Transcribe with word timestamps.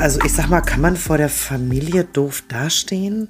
also 0.00 0.18
ich 0.24 0.32
sag 0.32 0.48
mal, 0.48 0.62
kann 0.62 0.80
man 0.80 0.96
vor 0.96 1.18
der 1.18 1.28
Familie 1.28 2.04
doof 2.04 2.42
dastehen? 2.48 3.28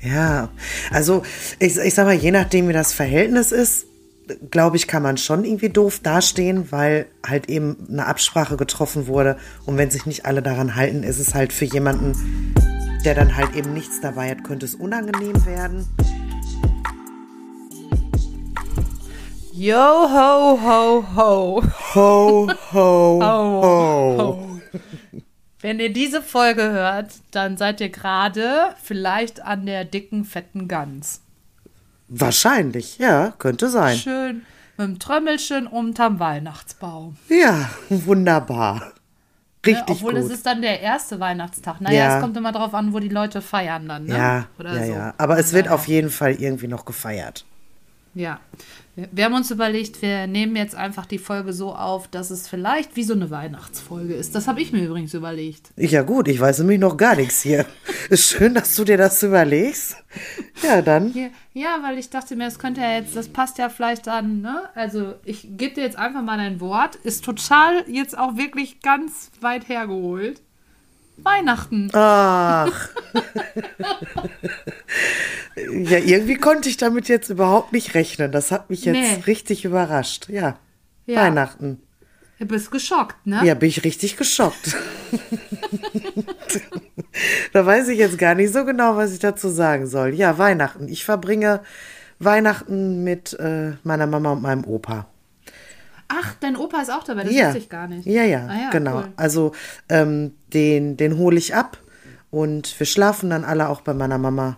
Ja, 0.00 0.48
also 0.90 1.22
ich, 1.58 1.76
ich 1.76 1.94
sag 1.94 2.04
mal, 2.04 2.14
je 2.14 2.30
nachdem, 2.30 2.68
wie 2.68 2.72
das 2.72 2.92
Verhältnis 2.92 3.52
ist, 3.52 3.86
glaube 4.50 4.76
ich, 4.76 4.86
kann 4.86 5.02
man 5.02 5.16
schon 5.16 5.44
irgendwie 5.44 5.70
doof 5.70 6.00
dastehen, 6.02 6.70
weil 6.70 7.06
halt 7.26 7.48
eben 7.48 7.86
eine 7.88 8.06
Absprache 8.06 8.56
getroffen 8.56 9.06
wurde. 9.06 9.36
Und 9.66 9.76
wenn 9.76 9.90
sich 9.90 10.04
nicht 10.04 10.26
alle 10.26 10.42
daran 10.42 10.74
halten, 10.74 11.02
ist 11.02 11.18
es 11.18 11.34
halt 11.34 11.52
für 11.52 11.64
jemanden, 11.64 12.54
der 13.04 13.14
dann 13.14 13.36
halt 13.36 13.54
eben 13.54 13.72
nichts 13.72 14.00
dabei 14.00 14.30
hat, 14.30 14.44
könnte 14.44 14.66
es 14.66 14.74
unangenehm 14.74 15.46
werden. 15.46 15.86
Yo, 19.52 19.76
ho, 19.76 20.58
ho, 20.62 21.04
ho. 21.16 21.62
Ho, 21.94 22.48
ho, 22.72 23.20
Ho, 23.22 23.22
ho. 23.22 24.18
ho. 24.18 24.48
Wenn 25.60 25.80
ihr 25.80 25.92
diese 25.92 26.22
Folge 26.22 26.62
hört, 26.70 27.12
dann 27.32 27.56
seid 27.56 27.80
ihr 27.80 27.88
gerade 27.88 28.74
vielleicht 28.82 29.40
an 29.42 29.66
der 29.66 29.84
dicken, 29.84 30.24
fetten 30.24 30.68
Gans. 30.68 31.20
Wahrscheinlich, 32.08 32.98
ja, 32.98 33.32
könnte 33.38 33.68
sein. 33.68 33.96
Schön 33.98 34.42
mit 34.76 34.86
dem 34.86 34.98
Trömmelchen 35.00 35.66
unterm 35.66 36.20
Weihnachtsbaum. 36.20 37.16
Ja, 37.28 37.68
wunderbar. 37.90 38.74
Ne? 38.76 38.92
Richtig 39.66 39.96
Obwohl 39.96 40.14
gut. 40.14 40.22
es 40.22 40.30
ist 40.30 40.46
dann 40.46 40.62
der 40.62 40.80
erste 40.80 41.18
Weihnachtstag. 41.18 41.80
Naja, 41.80 42.04
Ja. 42.04 42.14
es 42.16 42.22
kommt 42.22 42.36
immer 42.36 42.52
drauf 42.52 42.72
an, 42.74 42.92
wo 42.92 43.00
die 43.00 43.08
Leute 43.08 43.42
feiern 43.42 43.88
dann. 43.88 44.04
Ne? 44.04 44.16
ja, 44.16 44.46
Oder 44.58 44.74
ja, 44.78 44.86
so. 44.86 44.92
ja. 44.92 45.14
Aber 45.18 45.38
es 45.38 45.52
wird 45.52 45.66
Naja. 45.66 45.74
auf 45.74 45.88
jeden 45.88 46.10
Fall 46.10 46.34
irgendwie 46.34 46.68
noch 46.68 46.84
gefeiert. 46.84 47.44
Ja. 48.14 48.38
Wir, 49.12 49.26
haben 49.26 49.34
uns 49.34 49.52
überlegt, 49.52 50.02
wir 50.02 50.26
nehmen 50.26 50.56
jetzt 50.56 50.74
einfach 50.74 51.06
die 51.06 51.18
Folge 51.18 51.52
so 51.52 51.72
auf, 51.72 52.08
dass 52.08 52.30
es 52.30 52.48
vielleicht 52.48 52.96
wie 52.96 53.04
so 53.04 53.14
eine 53.14 53.30
Weihnachtsfolge 53.30 54.12
ist. 54.12 54.34
Das 54.34 54.48
habe 54.48 54.60
ich 54.60 54.72
mir 54.72 54.84
übrigens 54.84 55.14
überlegt. 55.14 55.70
Ja 55.76 56.02
gut, 56.02 56.26
ich 56.26 56.40
weiß 56.40 56.58
nämlich 56.60 56.80
noch 56.80 56.96
gar 56.96 57.14
nichts 57.14 57.42
hier. 57.42 57.64
Ist 58.10 58.28
schön, 58.28 58.54
dass 58.54 58.74
du 58.74 58.82
dir 58.82 58.96
das 58.96 59.22
überlegst. 59.22 59.98
Ja, 60.64 60.82
dann. 60.82 61.14
Ja, 61.54 61.78
weil 61.82 61.96
ich 61.98 62.10
dachte 62.10 62.34
mir, 62.34 62.46
das 62.46 62.58
könnte 62.58 62.80
ja 62.80 62.94
jetzt, 62.94 63.14
das 63.14 63.28
passt 63.28 63.58
ja 63.58 63.68
vielleicht 63.68 64.08
dann, 64.08 64.40
ne? 64.40 64.62
Also 64.74 65.14
ich 65.24 65.46
gebe 65.56 65.76
dir 65.76 65.84
jetzt 65.84 65.96
einfach 65.96 66.22
mal 66.22 66.40
ein 66.40 66.58
Wort. 66.58 66.96
Ist 66.96 67.24
total 67.24 67.84
jetzt 67.86 68.18
auch 68.18 68.36
wirklich 68.36 68.80
ganz 68.80 69.30
weit 69.40 69.68
hergeholt. 69.68 70.40
Weihnachten. 71.18 71.90
Ach. 71.92 72.88
ja, 75.70 75.98
irgendwie 75.98 76.36
konnte 76.36 76.68
ich 76.68 76.76
damit 76.76 77.08
jetzt 77.08 77.28
überhaupt 77.30 77.72
nicht 77.72 77.94
rechnen. 77.94 78.32
Das 78.32 78.50
hat 78.50 78.70
mich 78.70 78.84
jetzt 78.84 78.94
Nee. 78.94 79.22
richtig 79.26 79.64
überrascht. 79.64 80.28
Ja. 80.28 80.58
Ja. 81.06 81.22
Weihnachten. 81.22 81.80
Du 82.38 82.46
bist 82.46 82.70
geschockt, 82.70 83.16
ne? 83.26 83.40
Ja, 83.44 83.54
bin 83.54 83.68
ich 83.68 83.82
richtig 83.84 84.16
geschockt. 84.16 84.76
da 87.52 87.66
weiß 87.66 87.88
ich 87.88 87.98
jetzt 87.98 88.18
gar 88.18 88.34
nicht 88.34 88.52
so 88.52 88.64
genau, 88.64 88.96
was 88.96 89.12
ich 89.12 89.18
dazu 89.18 89.48
sagen 89.48 89.86
soll. 89.86 90.14
Ja, 90.14 90.38
Weihnachten. 90.38 90.88
Ich 90.88 91.04
verbringe 91.04 91.60
Weihnachten 92.18 93.02
mit 93.04 93.32
äh, 93.40 93.72
meiner 93.82 94.06
Mama 94.06 94.32
und 94.32 94.42
meinem 94.42 94.64
Opa. 94.64 95.06
Ach, 96.08 96.34
dein 96.40 96.56
Opa 96.56 96.80
ist 96.80 96.90
auch 96.90 97.04
dabei, 97.04 97.24
das 97.24 97.34
ja. 97.34 97.46
wusste 97.46 97.58
ich 97.58 97.68
gar 97.68 97.86
nicht. 97.86 98.06
Ja, 98.06 98.22
ja, 98.24 98.46
Ah 98.48 98.56
ja, 98.62 98.70
genau. 98.70 98.98
cool. 98.98 99.08
Also 99.16 99.52
ähm, 99.88 100.32
den, 100.54 100.96
den 100.96 101.18
hole 101.18 101.36
ich 101.36 101.54
ab 101.54 101.78
und 102.30 102.78
wir 102.78 102.86
schlafen 102.86 103.30
dann 103.30 103.44
alle 103.44 103.68
auch 103.68 103.82
bei 103.82 103.92
meiner 103.94 104.16
Mama. 104.18 104.56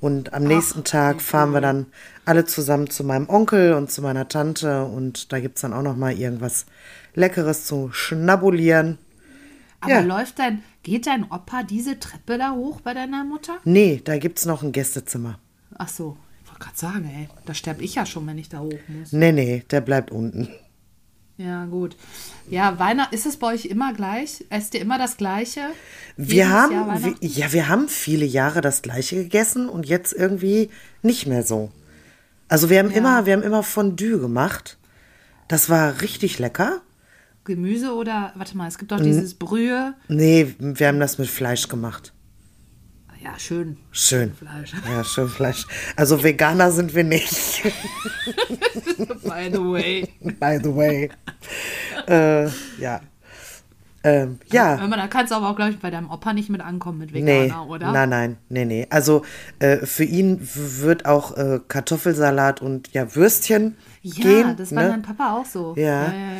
Und 0.00 0.34
am 0.34 0.44
nächsten 0.44 0.84
Tag 0.84 1.20
fahren 1.20 1.52
wir 1.52 1.60
dann 1.60 1.86
alle 2.24 2.44
zusammen 2.44 2.90
zu 2.90 3.02
meinem 3.04 3.28
Onkel 3.28 3.72
und 3.74 3.90
zu 3.90 4.02
meiner 4.02 4.28
Tante 4.28 4.84
und 4.84 5.32
da 5.32 5.40
gibt 5.40 5.56
es 5.56 5.62
dann 5.62 5.72
auch 5.72 5.82
noch 5.82 5.96
mal 5.96 6.12
irgendwas 6.16 6.66
Leckeres 7.14 7.64
zu 7.64 7.90
schnabulieren. 7.92 8.98
Aber 9.80 9.92
Ja. 9.92 10.00
läuft 10.00 10.38
dein, 10.38 10.62
geht 10.82 11.06
dein 11.06 11.24
Opa 11.24 11.62
diese 11.62 11.98
Treppe 11.98 12.38
da 12.38 12.52
hoch 12.52 12.80
bei 12.80 12.94
deiner 12.94 13.24
Mutter? 13.24 13.58
Nee, 13.64 14.00
da 14.04 14.18
gibt 14.18 14.38
es 14.38 14.46
noch 14.46 14.62
ein 14.62 14.72
Gästezimmer. 14.72 15.38
Ach 15.78 15.88
so, 15.88 16.16
ich 16.44 16.50
wollte 16.50 16.64
gerade 16.64 16.76
sagen, 16.78 17.10
ey, 17.14 17.28
da 17.44 17.54
sterbe 17.54 17.82
ich 17.82 17.94
ja 17.94 18.06
schon, 18.06 18.26
wenn 18.26 18.38
ich 18.38 18.48
da 18.48 18.58
hoch 18.60 18.78
muss. 18.88 19.12
Nee, 19.12 19.32
nee, 19.32 19.64
der 19.70 19.80
bleibt 19.80 20.10
unten. 20.10 20.48
Ja, 21.38 21.66
gut. 21.66 21.96
Ja, 22.48 22.78
Weihnachten, 22.78 23.14
ist 23.14 23.26
es 23.26 23.36
bei 23.36 23.48
euch 23.48 23.66
immer 23.66 23.92
gleich? 23.92 24.44
Esst 24.48 24.74
ihr 24.74 24.80
immer 24.80 24.98
das 24.98 25.18
Gleiche? 25.18 25.60
Wir 26.16 26.48
haben, 26.48 27.02
wir, 27.02 27.14
ja, 27.20 27.52
wir 27.52 27.68
haben 27.68 27.88
viele 27.88 28.24
Jahre 28.24 28.62
das 28.62 28.80
Gleiche 28.80 29.16
gegessen 29.16 29.68
und 29.68 29.84
jetzt 29.86 30.14
irgendwie 30.14 30.70
nicht 31.02 31.26
mehr 31.26 31.42
so. 31.42 31.70
Also 32.48 32.70
wir 32.70 32.78
haben 32.78 32.90
immer, 32.90 33.26
wir 33.26 33.34
haben 33.34 33.42
immer 33.42 33.62
Fondue 33.62 34.18
gemacht. 34.18 34.78
Das 35.48 35.68
war 35.68 36.00
richtig 36.00 36.38
lecker. 36.38 36.80
Gemüse 37.44 37.94
oder, 37.94 38.32
warte 38.34 38.56
mal, 38.56 38.68
es 38.68 38.78
gibt 38.78 38.92
doch 38.92 39.00
dieses 39.00 39.34
Brühe. 39.34 39.94
Nee, 40.08 40.54
wir 40.58 40.88
haben 40.88 41.00
das 41.00 41.18
mit 41.18 41.28
Fleisch 41.28 41.68
gemacht. 41.68 42.12
Ja, 43.22 43.38
schön. 43.38 43.76
Schön. 43.90 44.34
Fleisch. 44.34 44.72
Ja, 44.88 45.02
schön 45.02 45.28
Fleisch. 45.28 45.66
Also 45.96 46.22
Veganer 46.22 46.70
sind 46.70 46.94
wir 46.94 47.02
nicht, 47.02 47.62
By 49.24 49.50
the 49.52 49.58
way. 49.58 50.08
by 50.20 50.60
the 50.62 50.74
way. 50.74 51.10
äh, 52.08 52.46
ja. 52.80 53.00
Ähm, 54.04 54.38
ja. 54.52 54.78
Hör 54.78 54.86
mal, 54.86 54.96
da 54.96 55.08
kannst 55.08 55.32
du 55.32 55.36
aber 55.36 55.50
auch, 55.50 55.56
glaube 55.56 55.72
ich, 55.72 55.78
bei 55.80 55.90
deinem 55.90 56.10
Opa 56.10 56.32
nicht 56.32 56.48
mit 56.48 56.60
ankommen 56.60 56.98
mit 56.98 57.12
Nee, 57.12 57.46
Veganer, 57.46 57.68
oder? 57.68 57.90
nein, 57.90 58.08
nein, 58.08 58.36
nee, 58.48 58.64
nee. 58.64 58.86
Also 58.88 59.22
äh, 59.58 59.78
für 59.78 60.04
ihn 60.04 60.38
wird 60.42 61.06
auch 61.06 61.36
äh, 61.36 61.58
Kartoffelsalat 61.66 62.62
und 62.62 62.92
ja 62.92 63.16
Würstchen 63.16 63.76
Ja, 64.02 64.22
gehen. 64.22 64.56
das 64.56 64.72
war 64.74 64.84
ne? 64.84 64.88
dein 64.90 65.02
Papa 65.02 65.36
auch 65.36 65.44
so. 65.44 65.74
Ja. 65.76 66.04
ja, 66.04 66.12
ja. 66.12 66.38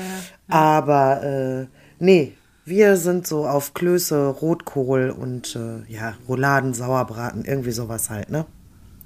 Aber 0.48 1.22
äh, 1.24 1.66
nee, 1.98 2.34
wir 2.64 2.96
sind 2.96 3.26
so 3.26 3.48
auf 3.48 3.74
Klöße, 3.74 4.28
Rotkohl 4.28 5.10
und 5.10 5.56
äh, 5.56 5.92
ja, 5.92 6.14
Rouladen, 6.28 6.72
Sauerbraten, 6.72 7.44
irgendwie 7.44 7.72
sowas 7.72 8.10
halt, 8.10 8.30
ne? 8.30 8.46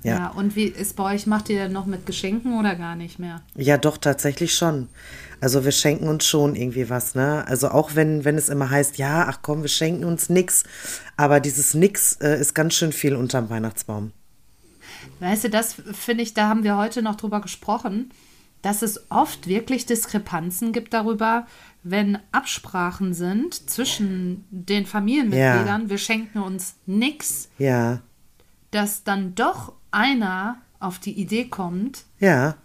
Ja. 0.02 0.16
Ja. 0.16 0.28
und 0.28 0.56
wie 0.56 0.64
ist 0.64 0.96
bei 0.96 1.14
euch, 1.14 1.26
macht 1.26 1.50
ihr 1.50 1.68
noch 1.68 1.84
mit 1.86 2.06
Geschenken 2.06 2.58
oder 2.58 2.74
gar 2.74 2.94
nicht 2.96 3.18
mehr? 3.18 3.42
Ja, 3.54 3.76
doch, 3.76 3.98
tatsächlich 3.98 4.54
schon. 4.54 4.88
Also 5.40 5.64
wir 5.64 5.72
schenken 5.72 6.08
uns 6.08 6.26
schon 6.26 6.54
irgendwie 6.54 6.90
was, 6.90 7.14
ne? 7.14 7.44
Also 7.46 7.70
auch 7.70 7.94
wenn, 7.94 8.24
wenn 8.24 8.36
es 8.36 8.48
immer 8.48 8.70
heißt, 8.70 8.98
ja, 8.98 9.26
ach 9.28 9.38
komm, 9.42 9.62
wir 9.62 9.68
schenken 9.68 10.04
uns 10.04 10.28
nix. 10.28 10.64
Aber 11.16 11.40
dieses 11.40 11.74
Nix 11.74 12.16
äh, 12.20 12.38
ist 12.38 12.54
ganz 12.54 12.74
schön 12.74 12.92
viel 12.92 13.16
unterm 13.16 13.48
Weihnachtsbaum. 13.48 14.12
Weißt 15.20 15.44
du, 15.44 15.50
das 15.50 15.76
finde 15.92 16.22
ich, 16.22 16.34
da 16.34 16.48
haben 16.48 16.62
wir 16.64 16.76
heute 16.76 17.02
noch 17.02 17.16
drüber 17.16 17.40
gesprochen, 17.40 18.10
dass 18.62 18.82
es 18.82 19.10
oft 19.10 19.46
wirklich 19.46 19.86
Diskrepanzen 19.86 20.72
gibt 20.72 20.92
darüber, 20.92 21.46
wenn 21.82 22.18
Absprachen 22.32 23.14
sind 23.14 23.70
zwischen 23.70 24.44
den 24.50 24.84
Familienmitgliedern, 24.84 25.88
wir 25.88 25.98
schenken 25.98 26.40
uns 26.40 26.74
nix, 26.84 27.48
Ja, 27.58 28.00
dass 28.70 29.02
dann 29.02 29.34
doch 29.34 29.72
einer 29.90 30.58
auf 30.78 30.98
die 30.98 31.12
Idee 31.12 31.46
kommt, 31.46 32.04
ja, 32.18 32.56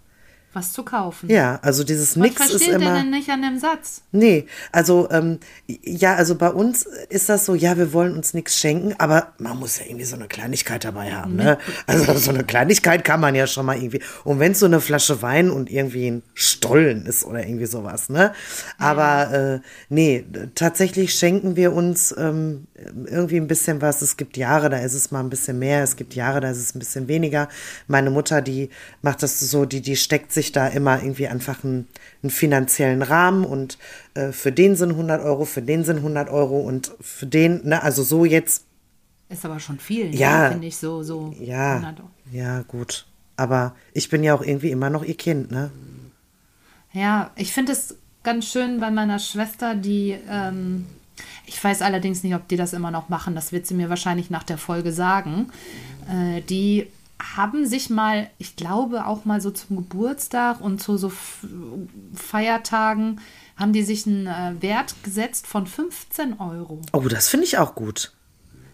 was 0.55 0.71
zu 0.73 0.83
kaufen. 0.83 1.29
ja. 1.29 1.59
Also 1.61 1.83
dieses 1.83 2.17
Was 2.17 2.23
Nix 2.23 2.49
ist 2.49 2.67
immer. 2.67 2.95
denn 2.95 3.09
nicht 3.09 3.29
an 3.29 3.41
dem 3.41 3.59
Satz? 3.59 4.01
Nee, 4.11 4.47
also 4.71 5.07
ähm, 5.11 5.39
ja, 5.67 6.15
also 6.15 6.35
bei 6.35 6.49
uns 6.49 6.87
ist 7.09 7.29
das 7.29 7.45
so, 7.45 7.55
ja, 7.55 7.77
wir 7.77 7.93
wollen 7.93 8.15
uns 8.15 8.33
nichts 8.33 8.57
schenken, 8.57 8.95
aber 8.97 9.33
man 9.37 9.59
muss 9.59 9.79
ja 9.79 9.85
irgendwie 9.85 10.05
so 10.05 10.15
eine 10.15 10.27
Kleinigkeit 10.27 10.83
dabei 10.85 11.11
haben, 11.13 11.35
ne? 11.35 11.57
Also 11.87 12.13
so 12.17 12.31
eine 12.31 12.43
Kleinigkeit 12.43 13.03
kann 13.03 13.19
man 13.19 13.35
ja 13.35 13.47
schon 13.47 13.65
mal 13.65 13.77
irgendwie. 13.77 14.01
Und 14.23 14.39
wenn 14.39 14.53
es 14.53 14.59
so 14.59 14.65
eine 14.65 14.81
Flasche 14.81 15.21
Wein 15.21 15.49
und 15.49 15.69
irgendwie 15.69 16.07
ein 16.09 16.23
Stollen 16.33 17.05
ist 17.05 17.25
oder 17.25 17.45
irgendwie 17.45 17.65
sowas, 17.65 18.09
ne? 18.09 18.33
Aber 18.77 19.33
äh, 19.33 19.59
nee, 19.89 20.25
tatsächlich 20.55 21.13
schenken 21.13 21.55
wir 21.55 21.73
uns 21.73 22.15
ähm, 22.17 22.67
irgendwie 22.75 23.37
ein 23.37 23.47
bisschen 23.47 23.81
was. 23.81 24.01
Es 24.01 24.17
gibt 24.17 24.35
Jahre, 24.37 24.69
da 24.69 24.77
ist 24.79 24.93
es 24.93 25.11
mal 25.11 25.21
ein 25.21 25.29
bisschen 25.29 25.59
mehr, 25.59 25.83
es 25.83 25.95
gibt 25.95 26.13
Jahre, 26.13 26.41
da 26.41 26.49
ist 26.49 26.57
es 26.57 26.75
ein 26.75 26.79
bisschen 26.79 27.07
weniger. 27.07 27.47
Meine 27.87 28.09
Mutter, 28.09 28.41
die 28.41 28.69
macht 29.01 29.23
das 29.23 29.39
so, 29.39 29.65
die, 29.65 29.81
die 29.81 29.95
steckt 29.95 30.31
sich 30.31 30.51
da 30.51 30.67
immer 30.67 31.01
irgendwie 31.01 31.27
einfach 31.27 31.63
einen, 31.63 31.87
einen 32.21 32.29
finanziellen 32.29 33.01
Rahmen 33.01 33.45
und 33.45 33.77
äh, 34.13 34.31
für 34.31 34.51
den 34.51 34.75
sind 34.75 34.91
100 34.91 35.23
Euro, 35.23 35.45
für 35.45 35.61
den 35.61 35.85
sind 35.85 35.97
100 35.97 36.29
Euro 36.29 36.59
und 36.59 36.91
für 36.99 37.25
den, 37.25 37.65
ne, 37.65 37.81
also 37.81 38.03
so 38.03 38.25
jetzt, 38.25 38.65
Ist 39.29 39.45
aber 39.45 39.59
schon 39.59 39.79
viel, 39.79 40.09
ne? 40.09 40.17
Ja. 40.17 40.49
finde 40.51 40.67
ich 40.67 40.77
so. 40.77 41.01
so 41.01 41.33
ja, 41.39 41.75
100 41.75 41.99
Euro. 42.01 42.09
ja, 42.31 42.61
gut. 42.63 43.05
Aber 43.37 43.75
ich 43.93 44.09
bin 44.09 44.23
ja 44.23 44.33
auch 44.33 44.41
irgendwie 44.41 44.71
immer 44.71 44.89
noch 44.89 45.03
ihr 45.03 45.17
Kind, 45.17 45.51
ne? 45.51 45.71
Ja, 46.93 47.31
ich 47.35 47.51
finde 47.51 47.73
es 47.73 47.97
ganz 48.23 48.47
schön 48.47 48.79
bei 48.79 48.89
meiner 48.91 49.19
Schwester, 49.19 49.75
die, 49.75 50.17
ähm, 50.29 50.85
ich 51.45 51.63
weiß 51.63 51.81
allerdings 51.81 52.23
nicht, 52.23 52.35
ob 52.35 52.47
die 52.47 52.57
das 52.57 52.73
immer 52.73 52.91
noch 52.91 53.09
machen, 53.09 53.35
das 53.35 53.51
wird 53.51 53.65
sie 53.67 53.73
mir 53.73 53.89
wahrscheinlich 53.89 54.29
nach 54.29 54.43
der 54.43 54.57
Folge 54.57 54.91
sagen. 54.91 55.47
Äh, 56.09 56.41
die 56.41 56.87
haben 57.37 57.65
sich 57.65 57.89
mal, 57.89 58.29
ich 58.37 58.55
glaube 58.57 59.05
auch 59.05 59.23
mal 59.25 59.39
so 59.39 59.49
zum 59.51 59.77
Geburtstag 59.77 60.59
und 60.59 60.81
zu 60.81 60.97
so 60.97 61.11
Feiertagen, 62.13 63.19
haben 63.55 63.73
die 63.73 63.83
sich 63.83 64.05
einen 64.05 64.27
äh, 64.27 64.61
Wert 64.61 64.95
gesetzt 65.03 65.47
von 65.47 65.65
15 65.65 66.39
Euro. 66.39 66.81
Oh, 66.91 67.01
das 67.07 67.29
finde 67.29 67.45
ich 67.45 67.57
auch 67.57 67.75
gut. 67.75 68.11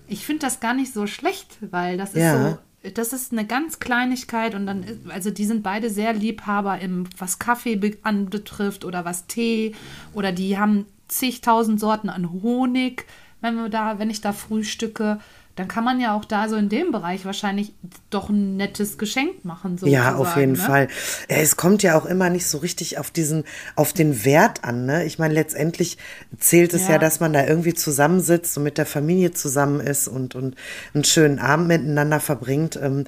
Ich 0.08 0.26
finde 0.26 0.42
das 0.46 0.60
gar 0.60 0.74
nicht 0.74 0.94
so 0.94 1.08
schlecht, 1.08 1.58
weil 1.70 1.98
das 1.98 2.12
ist 2.12 2.22
Ja. 2.24 2.52
so, 2.84 2.90
das 2.96 3.14
ist 3.14 3.32
eine 3.32 3.46
ganz 3.46 3.80
Kleinigkeit 3.80 4.56
und 4.56 4.66
dann, 4.66 4.84
also 5.10 5.30
die 5.30 5.46
sind 5.46 5.62
beide 5.62 5.90
sehr 5.92 6.14
Liebhaber 6.14 6.80
im, 6.80 7.08
was 7.18 7.38
Kaffee 7.38 7.76
be- 7.76 7.98
anbetrifft 8.02 8.84
oder 8.86 9.06
was 9.06 9.28
Tee 9.28 9.76
oder 10.14 10.32
die 10.32 10.58
haben 10.58 10.86
zigtausend 11.12 11.80
Sorten 11.80 12.10
an 12.10 12.31
Honig, 12.31 13.06
wenn 13.42 13.56
wir 13.56 13.69
da, 13.69 14.00
wenn 14.00 14.10
ich 14.10 14.22
da 14.22 14.34
frühstücke, 14.34 15.19
dann 15.56 15.68
kann 15.68 15.83
man 15.83 16.00
ja 16.00 16.15
auch 16.15 16.25
da 16.25 16.48
so 16.48 16.56
in 16.56 16.69
dem 16.69 16.92
Bereich 16.92 17.25
wahrscheinlich 17.25 17.74
doch 18.09 18.30
ein 18.30 18.57
nettes 18.57 18.98
Geschenk 18.98 19.44
machen. 19.44 19.77
Ja, 19.83 20.15
auf 20.15 20.38
jeden 20.38 20.53
ne? 20.53 20.57
Fall. 20.57 20.88
Ja, 21.30 21.38
es 21.38 21.57
kommt 21.57 21.83
ja 21.83 21.98
auch 21.98 22.06
immer 22.06 22.30
nicht 22.30 22.48
so 22.48 22.59
richtig 22.59 22.98
auf 22.98 23.12
diesen, 23.12 23.44
auf 23.75 23.92
den 23.94 24.24
Wert 24.24 24.63
an. 24.63 24.86
Ne? 24.86 25.06
Ich 25.06 25.19
meine, 25.19 25.33
letztendlich 25.33 25.98
zählt 26.39 26.74
es 26.74 26.83
ja. 26.83 26.94
Ja. 26.94 26.98
dass 27.00 27.19
man 27.19 27.33
da 27.33 27.45
irgendwie 27.45 27.74
zusammensitzt 27.74 28.57
und 28.57 28.63
mit 28.63 28.77
der 28.77 28.86
Familie 28.86 29.31
zusammen 29.31 29.81
ist 29.81 30.07
und, 30.07 30.36
und 30.36 30.56
einen 30.94 31.03
schönen 31.03 31.39
Abend 31.39 31.68
miteinander 31.68 32.19
verbringt. 32.19 32.80
Ähm, 32.81 33.06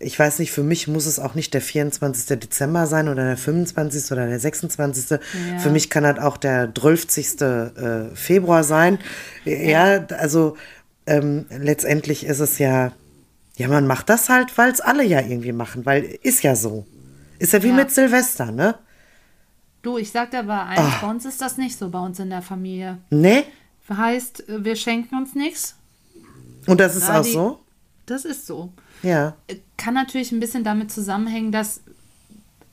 Ich 0.00 0.18
weiß 0.18 0.40
nicht, 0.40 0.50
für 0.50 0.64
mich 0.64 0.88
muss 0.88 1.06
es 1.06 1.18
auch 1.18 1.34
nicht 1.34 1.54
der 1.54 1.60
24. 1.60 2.38
Dezember 2.40 2.86
sein 2.86 3.08
oder 3.08 3.24
der 3.24 3.36
25. 3.36 4.10
oder 4.12 4.26
der 4.26 4.40
26. 4.40 5.20
Für 5.58 5.70
mich 5.70 5.90
kann 5.90 6.02
das 6.02 6.18
auch 6.18 6.36
der 6.36 6.72
12. 6.74 7.40
äh, 7.40 8.14
Februar 8.14 8.64
sein. 8.64 8.98
Ja, 9.44 10.04
also 10.18 10.56
ähm, 11.08 11.46
letztendlich 11.50 12.24
ist 12.24 12.40
es 12.40 12.58
ja, 12.58 12.92
ja, 13.56 13.68
man 13.68 13.86
macht 13.86 14.08
das 14.08 14.28
halt, 14.28 14.56
weil 14.58 14.70
es 14.70 14.80
alle 14.80 15.04
ja 15.04 15.20
irgendwie 15.20 15.52
machen, 15.52 15.84
weil 15.86 16.04
ist 16.22 16.42
ja 16.42 16.54
so. 16.54 16.86
Ist 17.38 17.52
ja 17.52 17.62
wie 17.62 17.68
Ja. 17.68 17.74
mit 17.74 17.90
Silvester, 17.90 18.50
ne? 18.52 18.76
Du, 19.82 19.96
ich 19.98 20.10
sag 20.10 20.30
dir 20.32 20.40
aber 20.40 20.64
eins, 20.66 20.80
Ah. 20.80 20.98
bei 21.02 21.10
uns 21.10 21.24
ist 21.24 21.40
das 21.40 21.56
nicht 21.56 21.78
so, 21.78 21.88
bei 21.88 22.00
uns 22.00 22.18
in 22.18 22.30
der 22.30 22.42
Familie. 22.42 22.98
Ne? 23.10 23.44
Heißt, 23.88 24.44
wir 24.48 24.76
schenken 24.76 25.16
uns 25.16 25.34
nichts. 25.34 25.74
Und 26.66 26.78
das 26.80 26.94
ist 26.96 27.08
Ja, 27.08 27.20
auch 27.20 27.24
die- 27.24 27.32
so? 27.32 27.60
Das 28.06 28.24
ist 28.24 28.46
so. 28.46 28.70
Ja. 29.02 29.34
Kann 29.76 29.94
natürlich 29.94 30.32
ein 30.32 30.40
bisschen 30.40 30.64
damit 30.64 30.90
zusammenhängen, 30.90 31.52
dass 31.52 31.80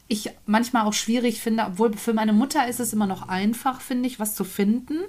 ich 0.07 0.31
manchmal 0.45 0.85
auch 0.85 0.93
schwierig 0.93 1.41
finde, 1.41 1.63
obwohl 1.67 1.95
für 1.95 2.13
meine 2.13 2.33
Mutter 2.33 2.67
ist 2.67 2.79
es 2.79 2.93
immer 2.93 3.07
noch 3.07 3.27
einfach, 3.29 3.81
finde 3.81 4.07
ich, 4.07 4.19
was 4.19 4.35
zu 4.35 4.43
finden. 4.43 4.99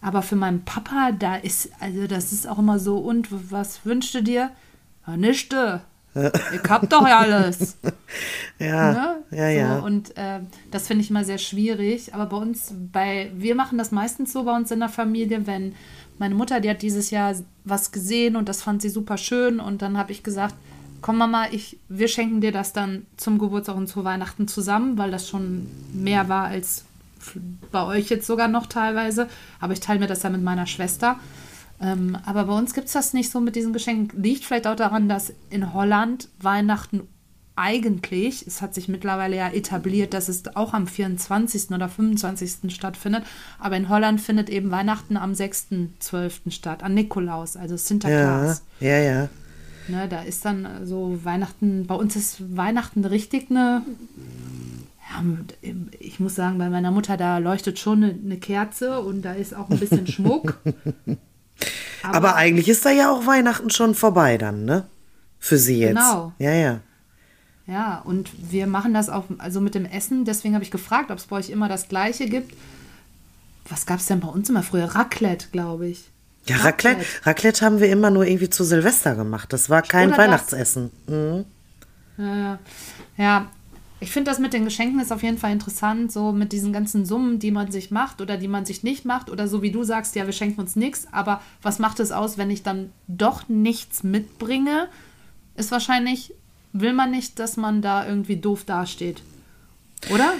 Aber 0.00 0.22
für 0.22 0.36
meinen 0.36 0.64
Papa, 0.64 1.12
da 1.12 1.36
ist, 1.36 1.70
also 1.80 2.06
das 2.06 2.32
ist 2.32 2.46
auch 2.46 2.58
immer 2.58 2.78
so, 2.78 2.98
und 2.98 3.28
was 3.50 3.84
wünschst 3.84 4.14
du 4.14 4.22
dir? 4.22 4.50
Ja, 5.06 5.16
nichte. 5.16 5.80
Ich 6.14 6.68
hab 6.68 6.88
doch 6.88 7.04
alles. 7.04 7.76
Ja. 8.60 8.92
Ne? 8.92 9.18
Ja, 9.30 9.52
so, 9.52 9.58
ja. 9.58 9.78
Und 9.78 10.16
äh, 10.16 10.40
das 10.72 10.88
finde 10.88 11.04
ich 11.04 11.10
immer 11.10 11.22
sehr 11.22 11.38
schwierig. 11.38 12.12
Aber 12.12 12.26
bei 12.26 12.36
uns, 12.38 12.74
bei, 12.92 13.30
wir 13.36 13.54
machen 13.54 13.78
das 13.78 13.92
meistens 13.92 14.32
so 14.32 14.42
bei 14.42 14.56
uns 14.56 14.72
in 14.72 14.80
der 14.80 14.88
Familie, 14.88 15.46
wenn 15.46 15.76
meine 16.18 16.34
Mutter, 16.34 16.58
die 16.58 16.68
hat 16.68 16.82
dieses 16.82 17.10
Jahr 17.10 17.36
was 17.62 17.92
gesehen 17.92 18.34
und 18.34 18.48
das 18.48 18.62
fand 18.62 18.82
sie 18.82 18.88
super 18.88 19.16
schön. 19.16 19.60
Und 19.60 19.80
dann 19.80 19.96
habe 19.96 20.10
ich 20.10 20.24
gesagt, 20.24 20.56
komm 21.02 21.18
Mama, 21.18 21.46
ich, 21.52 21.78
wir 21.88 22.08
schenken 22.08 22.40
dir 22.40 22.50
das 22.50 22.72
dann 22.72 23.06
zum 23.16 23.38
Geburtstag 23.38 23.76
und 23.76 23.86
zu 23.86 24.04
Weihnachten 24.04 24.48
zusammen, 24.48 24.98
weil 24.98 25.12
das 25.12 25.28
schon 25.28 25.68
mehr 25.92 26.28
war 26.28 26.46
als 26.46 26.84
bei 27.70 27.84
euch 27.84 28.08
jetzt 28.08 28.26
sogar 28.26 28.48
noch 28.48 28.66
teilweise. 28.66 29.28
Aber 29.60 29.72
ich 29.72 29.80
teile 29.80 30.00
mir 30.00 30.06
das 30.06 30.22
ja 30.22 30.30
mit 30.30 30.42
meiner 30.42 30.66
Schwester. 30.66 31.18
Ähm, 31.80 32.16
aber 32.24 32.44
bei 32.44 32.54
uns 32.56 32.74
gibt 32.74 32.88
es 32.88 32.92
das 32.92 33.12
nicht 33.12 33.30
so 33.30 33.40
mit 33.40 33.56
diesen 33.56 33.72
Geschenken. 33.72 34.22
Liegt 34.22 34.44
vielleicht 34.44 34.66
auch 34.66 34.76
daran, 34.76 35.08
dass 35.08 35.32
in 35.50 35.74
Holland 35.74 36.28
Weihnachten 36.40 37.02
eigentlich, 37.58 38.46
es 38.46 38.62
hat 38.62 38.72
sich 38.72 38.86
mittlerweile 38.86 39.36
ja 39.36 39.48
etabliert, 39.48 40.14
dass 40.14 40.28
es 40.28 40.54
auch 40.54 40.74
am 40.74 40.86
24. 40.86 41.70
oder 41.72 41.88
25. 41.88 42.72
stattfindet, 42.72 43.24
aber 43.58 43.76
in 43.76 43.88
Holland 43.88 44.20
findet 44.20 44.48
eben 44.48 44.70
Weihnachten 44.70 45.16
am 45.16 45.32
6.12. 45.32 46.52
statt, 46.52 46.84
an 46.84 46.94
Nikolaus, 46.94 47.56
also 47.56 47.74
Ja, 47.74 47.78
Sinterklaas. 47.78 48.62
ja, 48.78 48.98
ja. 48.98 49.28
Ne, 49.88 50.06
da 50.08 50.22
ist 50.22 50.44
dann 50.44 50.86
so 50.86 51.18
Weihnachten, 51.24 51.86
bei 51.86 51.94
uns 51.96 52.14
ist 52.14 52.56
Weihnachten 52.56 53.04
richtig 53.04 53.50
eine, 53.50 53.82
ja, 54.67 54.67
ich 55.98 56.20
muss 56.20 56.34
sagen, 56.34 56.58
bei 56.58 56.68
meiner 56.68 56.90
Mutter, 56.90 57.16
da 57.16 57.38
leuchtet 57.38 57.78
schon 57.78 58.02
eine, 58.04 58.12
eine 58.12 58.36
Kerze 58.36 59.00
und 59.00 59.22
da 59.22 59.32
ist 59.32 59.54
auch 59.54 59.70
ein 59.70 59.78
bisschen 59.78 60.06
Schmuck. 60.06 60.58
Aber, 62.02 62.36
eigentlich 62.36 62.68
ist 62.68 62.84
da 62.84 62.90
ja 62.90 63.10
auch 63.10 63.26
Weihnachten 63.26 63.70
schon 63.70 63.94
vorbei 63.94 64.38
dann, 64.38 64.64
ne? 64.64 64.84
Für 65.38 65.58
sie 65.58 65.78
jetzt. 65.78 65.94
Genau. 65.96 66.32
Ja, 66.38 66.52
ja. 66.52 66.80
Ja, 67.66 68.00
und 68.00 68.30
wir 68.50 68.66
machen 68.66 68.94
das 68.94 69.10
auch, 69.10 69.24
also 69.38 69.60
mit 69.60 69.74
dem 69.74 69.84
Essen, 69.84 70.24
deswegen 70.24 70.54
habe 70.54 70.64
ich 70.64 70.70
gefragt, 70.70 71.10
ob 71.10 71.18
es 71.18 71.26
bei 71.26 71.36
euch 71.36 71.50
immer 71.50 71.68
das 71.68 71.88
Gleiche 71.88 72.26
gibt. 72.26 72.54
Was 73.68 73.84
gab 73.84 73.98
es 73.98 74.06
denn 74.06 74.20
bei 74.20 74.28
uns 74.28 74.48
immer 74.48 74.62
früher? 74.62 74.86
Raclette, 74.86 75.48
glaube 75.52 75.88
ich. 75.88 76.08
Ja, 76.46 76.56
Raclette, 76.56 77.04
Raclette 77.24 77.64
haben 77.64 77.80
wir 77.80 77.90
immer 77.90 78.10
nur 78.10 78.24
irgendwie 78.24 78.48
zu 78.48 78.64
Silvester 78.64 79.14
gemacht. 79.14 79.52
Das 79.52 79.68
war 79.68 79.82
kein 79.82 80.08
Oder 80.08 80.16
das. 80.16 80.26
Weihnachtsessen. 80.26 80.90
Mhm. 81.06 81.44
Ja, 82.16 82.58
ja. 83.18 83.50
Ich 84.00 84.10
finde 84.12 84.30
das 84.30 84.38
mit 84.38 84.52
den 84.52 84.64
Geschenken 84.64 85.00
ist 85.00 85.12
auf 85.12 85.22
jeden 85.22 85.38
Fall 85.38 85.52
interessant, 85.52 86.12
so 86.12 86.32
mit 86.32 86.52
diesen 86.52 86.72
ganzen 86.72 87.04
Summen, 87.04 87.38
die 87.38 87.50
man 87.50 87.72
sich 87.72 87.90
macht 87.90 88.20
oder 88.20 88.36
die 88.36 88.48
man 88.48 88.64
sich 88.64 88.82
nicht 88.82 89.04
macht 89.04 89.30
oder 89.30 89.48
so 89.48 89.62
wie 89.62 89.72
du 89.72 89.82
sagst, 89.82 90.14
ja, 90.14 90.26
wir 90.26 90.32
schenken 90.32 90.60
uns 90.60 90.76
nichts, 90.76 91.08
aber 91.10 91.42
was 91.62 91.78
macht 91.78 91.98
es 91.98 92.12
aus, 92.12 92.38
wenn 92.38 92.50
ich 92.50 92.62
dann 92.62 92.92
doch 93.08 93.48
nichts 93.48 94.04
mitbringe? 94.04 94.88
Ist 95.56 95.72
wahrscheinlich, 95.72 96.32
will 96.72 96.92
man 96.92 97.10
nicht, 97.10 97.38
dass 97.40 97.56
man 97.56 97.82
da 97.82 98.06
irgendwie 98.06 98.36
doof 98.36 98.64
dasteht. 98.64 99.22
Oder? 100.10 100.34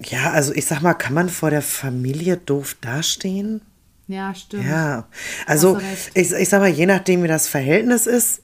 Ja, 0.00 0.30
also 0.30 0.52
ich 0.52 0.66
sag 0.66 0.82
mal, 0.82 0.94
kann 0.94 1.14
man 1.14 1.28
vor 1.28 1.50
der 1.50 1.62
Familie 1.62 2.36
doof 2.36 2.76
dastehen? 2.80 3.60
Ja, 4.06 4.34
stimmt. 4.34 4.66
Ja, 4.66 5.08
also 5.46 5.78
ich, 6.14 6.32
ich 6.32 6.48
sag 6.48 6.60
mal, 6.60 6.68
je 6.68 6.86
nachdem, 6.86 7.22
wie 7.22 7.28
das 7.28 7.48
Verhältnis 7.48 8.06
ist, 8.06 8.42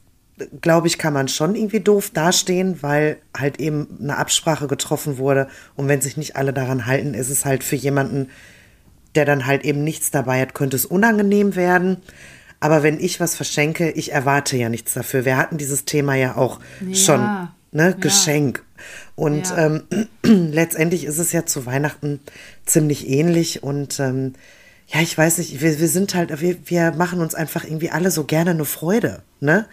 glaube 0.61 0.87
ich, 0.87 0.99
kann 0.99 1.13
man 1.13 1.29
schon 1.29 1.55
irgendwie 1.55 1.81
doof 1.81 2.11
dastehen, 2.13 2.83
weil 2.83 3.17
halt 3.37 3.61
eben 3.61 3.99
eine 4.01 4.17
Absprache 4.17 4.67
getroffen 4.67 5.19
wurde. 5.19 5.49
Und 5.77 5.89
wenn 5.89 6.01
sich 6.01 6.17
nicht 6.17 6.37
alle 6.37 6.53
daran 6.53 6.87
halten, 6.87 7.15
ist 7.15 7.31
es 7.31 7.45
halt 7.45 7.65
für 7.65 7.77
jemanden, 7.77 8.29
der 9.15 9.25
dann 9.25 9.47
halt 9.47 9.65
eben 9.65 9.83
nichts 9.85 10.11
dabei 10.11 10.41
hat, 10.41 10.55
könnte 10.55 10.77
es 10.77 10.87
unangenehm 10.87 11.57
werden. 11.57 11.99
Aber 12.61 12.83
wenn 12.83 13.01
ich 13.01 13.21
was 13.21 13.35
verschenke, 13.37 13.91
ich 13.91 14.13
erwarte 14.13 14.57
ja 14.57 14.69
nichts 14.69 14.93
dafür. 14.95 15.25
Wir 15.25 15.37
hatten 15.37 15.59
dieses 15.59 15.85
Thema 15.85 16.15
ja 16.15 16.37
auch 16.37 16.61
Ja, 16.87 16.95
schon, 16.95 17.21
ne, 17.73 17.85
ja. 17.85 17.91
Geschenk. 17.93 18.63
Und 19.17 19.49
Ja. 19.49 19.67
ähm, 19.67 19.83
letztendlich 20.23 21.05
ist 21.05 21.19
es 21.19 21.33
ja 21.33 21.47
zu 21.47 21.67
Weihnachten 21.67 22.21
ziemlich 22.67 23.09
ähnlich 23.09 23.63
und 23.63 23.99
ähm, 23.99 24.35
ja, 24.93 25.01
ich 25.01 25.17
weiß 25.17 25.39
nicht, 25.39 25.61
wir, 25.61 25.79
wir 25.79 25.89
sind 25.89 26.15
halt, 26.15 26.41
wir, 26.41 26.57
wir 26.65 26.93
machen 26.93 27.21
uns 27.21 27.35
einfach 27.35 27.65
irgendwie 27.65 27.91
alle 27.91 28.11
so 28.11 28.25
gerne 28.25 28.51
eine 28.51 28.65
Freude, 28.65 29.23
ne? 29.41 29.67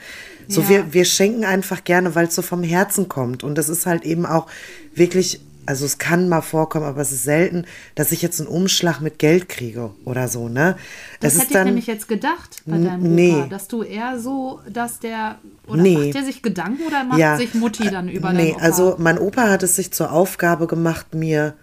So, 0.48 0.62
Ja. 0.62 0.70
wir, 0.70 0.94
wir 0.94 1.06
schenken 1.06 1.44
einfach 1.44 1.84
gerne, 1.84 2.14
weil 2.16 2.28
es 2.28 2.36
so 2.36 2.42
vom 2.42 2.64
Herzen 2.64 3.10
kommt. 3.10 3.44
Und 3.44 3.56
das 3.58 3.68
ist 3.68 3.86
halt 3.86 4.04
eben 4.06 4.26
auch 4.26 4.48
wirklich, 4.96 5.42
also 5.66 5.86
es 5.86 5.98
kann 5.98 6.30
mal 6.30 6.42
vorkommen, 6.42 6.86
aber 6.86 7.02
es 7.02 7.12
ist 7.12 7.24
selten, 7.24 7.66
dass 7.96 8.12
ich 8.14 8.22
jetzt 8.22 8.40
einen 8.40 8.48
Umschlag 8.48 9.02
mit 9.02 9.20
Geld 9.20 9.50
kriege 9.50 9.90
oder 10.06 10.28
so, 10.30 10.48
ne? 10.48 10.78
Das 11.20 11.34
ist 11.34 11.42
hätte 11.50 11.58
ich 11.58 11.66
nämlich 11.66 11.88
jetzt 11.88 12.08
gedacht 12.08 12.62
bei 12.66 12.78
deinem 12.78 13.02
Opa, 13.02 13.08
nee. 13.10 13.46
dass 13.50 13.68
du 13.68 13.82
eher 13.84 14.20
so, 14.20 14.62
dass 14.72 15.00
der 15.00 15.40
oder 15.68 15.82
Nee. 15.82 15.98
macht 15.98 16.14
der 16.14 16.24
sich 16.24 16.42
Gedanken 16.44 16.84
oder 16.88 17.04
macht 17.04 17.38
sich 17.40 17.54
Mutti 17.56 17.90
dann 17.90 18.08
über 18.08 18.32
Nee, 18.32 18.52
Opa? 18.54 18.62
also 18.62 18.96
mein 19.00 19.18
Opa 19.18 19.50
hat 19.50 19.64
es 19.64 19.76
sich 19.76 19.92
zur 19.92 20.12
Aufgabe 20.14 20.68
gemacht, 20.68 21.14
mir 21.16 21.56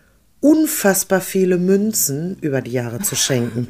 unfassbar 0.45 1.23
viele 1.23 1.57
Münzen 1.57 2.37
über 2.43 2.61
die 2.61 2.73
Jahre 2.73 2.99
zu 2.99 3.17
schenken. 3.17 3.67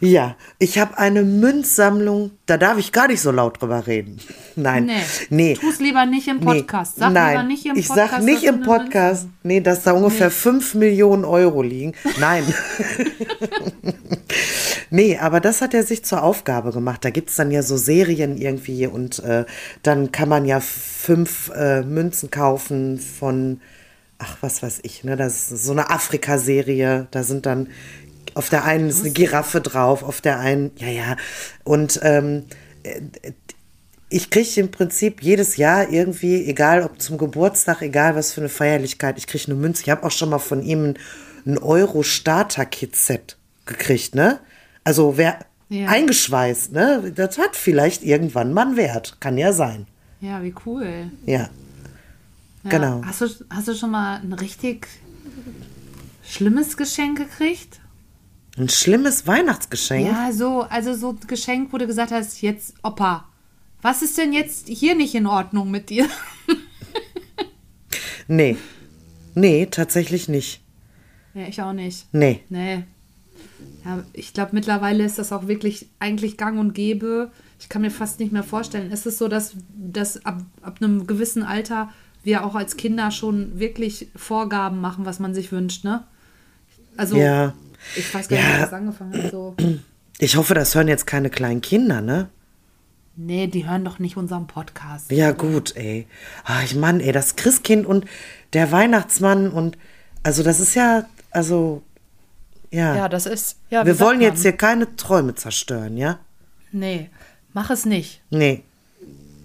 Ja, 0.00 0.36
ich 0.60 0.78
habe 0.78 0.96
eine 0.96 1.24
Münzsammlung, 1.24 2.30
da 2.46 2.56
darf 2.56 2.78
ich 2.78 2.92
gar 2.92 3.08
nicht 3.08 3.20
so 3.20 3.32
laut 3.32 3.60
drüber 3.60 3.88
reden. 3.88 4.20
Nein, 4.54 4.86
nee, 4.86 5.02
nee. 5.30 5.54
tu 5.54 5.68
es 5.68 5.80
lieber 5.80 6.06
nicht 6.06 6.28
im 6.28 6.38
Podcast. 6.38 6.98
Sag 6.98 7.12
Nein, 7.12 7.32
lieber 7.32 7.42
nicht 7.48 7.66
im 7.66 7.76
ich 7.76 7.88
Podcast. 7.88 8.12
sag 8.12 8.22
nicht 8.22 8.44
im 8.44 8.60
Podcast, 8.60 9.26
nee, 9.42 9.60
dass 9.60 9.82
da 9.82 9.90
ungefähr 9.90 10.30
5 10.30 10.74
Millionen 10.74 11.24
Euro 11.24 11.62
liegen. 11.62 11.94
Nein. 12.20 12.44
nee, 14.90 15.18
aber 15.18 15.40
das 15.40 15.62
hat 15.62 15.74
er 15.74 15.82
sich 15.82 16.04
zur 16.04 16.22
Aufgabe 16.22 16.70
gemacht. 16.70 17.04
Da 17.04 17.10
gibt 17.10 17.30
es 17.30 17.36
dann 17.36 17.50
ja 17.50 17.64
so 17.64 17.76
Serien 17.76 18.36
irgendwie 18.36 18.86
und 18.86 19.18
äh, 19.24 19.46
dann 19.82 20.12
kann 20.12 20.28
man 20.28 20.44
ja 20.44 20.60
fünf 20.60 21.50
äh, 21.56 21.82
Münzen 21.82 22.30
kaufen 22.30 23.00
von, 23.00 23.60
ach, 24.22 24.36
was 24.40 24.62
weiß 24.62 24.80
ich, 24.84 25.04
ne? 25.04 25.16
Das 25.16 25.50
ist 25.50 25.64
so 25.64 25.72
eine 25.72 25.90
Afrika-Serie. 25.90 27.08
Da 27.10 27.22
sind 27.22 27.44
dann 27.46 27.68
auf 28.34 28.48
der 28.48 28.64
einen 28.64 28.88
ist 28.88 29.00
eine 29.02 29.10
Giraffe 29.10 29.60
drauf, 29.60 30.02
auf 30.02 30.20
der 30.22 30.38
einen, 30.38 30.70
ja, 30.76 30.88
ja. 30.88 31.16
Und 31.64 32.00
ähm, 32.02 32.44
ich 34.08 34.30
kriege 34.30 34.60
im 34.60 34.70
Prinzip 34.70 35.22
jedes 35.22 35.56
Jahr 35.56 35.90
irgendwie, 35.90 36.46
egal 36.46 36.82
ob 36.82 37.00
zum 37.00 37.18
Geburtstag, 37.18 37.82
egal 37.82 38.14
was 38.14 38.32
für 38.32 38.40
eine 38.40 38.48
Feierlichkeit, 38.48 39.18
ich 39.18 39.26
kriege 39.26 39.44
eine 39.46 39.54
Münze. 39.54 39.82
Ich 39.82 39.90
habe 39.90 40.04
auch 40.04 40.10
schon 40.10 40.30
mal 40.30 40.38
von 40.38 40.62
ihm 40.62 40.84
ein, 40.90 40.98
ein 41.46 41.58
Euro-Starter-Kit-Set 41.58 43.36
gekriegt, 43.66 44.14
ne? 44.14 44.38
Also 44.84 45.16
wer 45.16 45.38
Ja. 45.68 45.88
eingeschweißt, 45.88 46.72
ne? 46.72 47.12
Das 47.14 47.38
hat 47.38 47.56
vielleicht 47.56 48.02
irgendwann 48.02 48.52
mal 48.52 48.66
einen 48.66 48.76
Wert. 48.76 49.16
Kann 49.20 49.38
ja 49.38 49.52
sein. 49.52 49.86
Ja, 50.20 50.42
wie 50.42 50.54
cool. 50.66 51.10
Ja. 51.26 51.48
Ja. 52.64 52.70
Genau. 52.70 53.02
Hast 53.04 53.20
du, 53.20 53.26
hast 53.50 53.68
du 53.68 53.74
schon 53.74 53.90
mal 53.90 54.20
ein 54.20 54.32
richtig 54.32 54.86
schlimmes 56.24 56.76
Geschenk 56.76 57.18
gekriegt? 57.18 57.80
Ein 58.56 58.68
schlimmes 58.68 59.26
Weihnachtsgeschenk. 59.26 60.06
Ja, 60.06 60.32
so, 60.32 60.62
also 60.62 60.94
so 60.94 61.10
ein 61.10 61.20
Geschenk, 61.26 61.72
wo 61.72 61.78
du 61.78 61.86
gesagt 61.86 62.12
hast, 62.12 62.42
jetzt 62.42 62.74
Opa, 62.82 63.28
was 63.80 64.02
ist 64.02 64.18
denn 64.18 64.32
jetzt 64.32 64.68
hier 64.68 64.94
nicht 64.94 65.14
in 65.14 65.26
Ordnung 65.26 65.70
mit 65.70 65.90
dir? 65.90 66.08
Nee. 68.28 68.56
Nee, 69.34 69.66
tatsächlich 69.66 70.28
nicht. 70.28 70.60
Ja, 71.34 71.46
ich 71.48 71.60
auch 71.62 71.72
nicht. 71.72 72.06
Nee. 72.12 72.40
Nee. 72.48 72.84
Ja, 73.84 74.04
ich 74.12 74.32
glaube, 74.32 74.50
mittlerweile 74.52 75.04
ist 75.04 75.18
das 75.18 75.32
auch 75.32 75.48
wirklich 75.48 75.88
eigentlich 75.98 76.36
gang 76.36 76.58
und 76.58 76.74
gäbe. 76.74 77.30
Ich 77.58 77.68
kann 77.68 77.82
mir 77.82 77.90
fast 77.90 78.20
nicht 78.20 78.32
mehr 78.32 78.42
vorstellen. 78.42 78.90
Ist 78.90 79.06
es 79.06 79.18
so, 79.18 79.28
dass, 79.28 79.54
dass 79.74 80.24
ab, 80.24 80.42
ab 80.62 80.78
einem 80.80 81.06
gewissen 81.06 81.42
Alter 81.42 81.90
wir 82.22 82.44
auch 82.44 82.54
als 82.54 82.76
Kinder 82.76 83.10
schon 83.10 83.58
wirklich 83.58 84.08
Vorgaben 84.16 84.80
machen, 84.80 85.04
was 85.06 85.18
man 85.18 85.34
sich 85.34 85.50
wünscht, 85.52 85.84
ne? 85.84 86.04
Also, 86.96 87.16
Ja. 87.16 87.54
ich 87.96 88.12
weiß 88.14 88.28
gar 88.28 88.36
nicht, 88.36 88.46
Ja. 88.48 88.56
wie 88.56 88.60
das 88.60 88.72
angefangen 88.72 89.22
hat. 89.22 89.30
So. 89.30 89.56
Ich 90.18 90.36
hoffe, 90.36 90.54
das 90.54 90.74
hören 90.74 90.88
jetzt 90.88 91.06
keine 91.06 91.30
kleinen 91.30 91.60
Kinder, 91.62 92.00
ne? 92.00 92.28
Nee, 93.16 93.46
die 93.46 93.66
hören 93.68 93.84
doch 93.84 93.98
nicht 93.98 94.16
unseren 94.16 94.46
Podcast. 94.46 95.10
Ja, 95.10 95.32
gut, 95.32 95.76
ey. 95.76 96.06
Ah, 96.44 96.62
ich 96.64 96.74
Mann, 96.74 97.00
ey, 97.00 97.12
das 97.12 97.36
Christkind 97.36 97.84
und 97.86 98.06
der 98.54 98.72
Weihnachtsmann 98.72 99.50
und 99.50 99.76
also 100.22 100.42
das 100.42 100.60
ist 100.60 100.74
ja, 100.74 101.04
also 101.30 101.82
ja. 102.70 102.94
Ja, 102.96 103.08
das 103.10 103.26
ist. 103.26 103.56
Ja, 103.68 103.84
Wir 103.84 104.00
wollen 104.00 104.18
man? 104.18 104.28
jetzt 104.28 104.42
hier 104.42 104.52
keine 104.52 104.96
Träume 104.96 105.34
zerstören, 105.34 105.96
ja? 105.98 106.20
Nee, 106.70 107.10
mach 107.52 107.68
es 107.68 107.84
nicht. 107.84 108.22
Nee, 108.30 108.62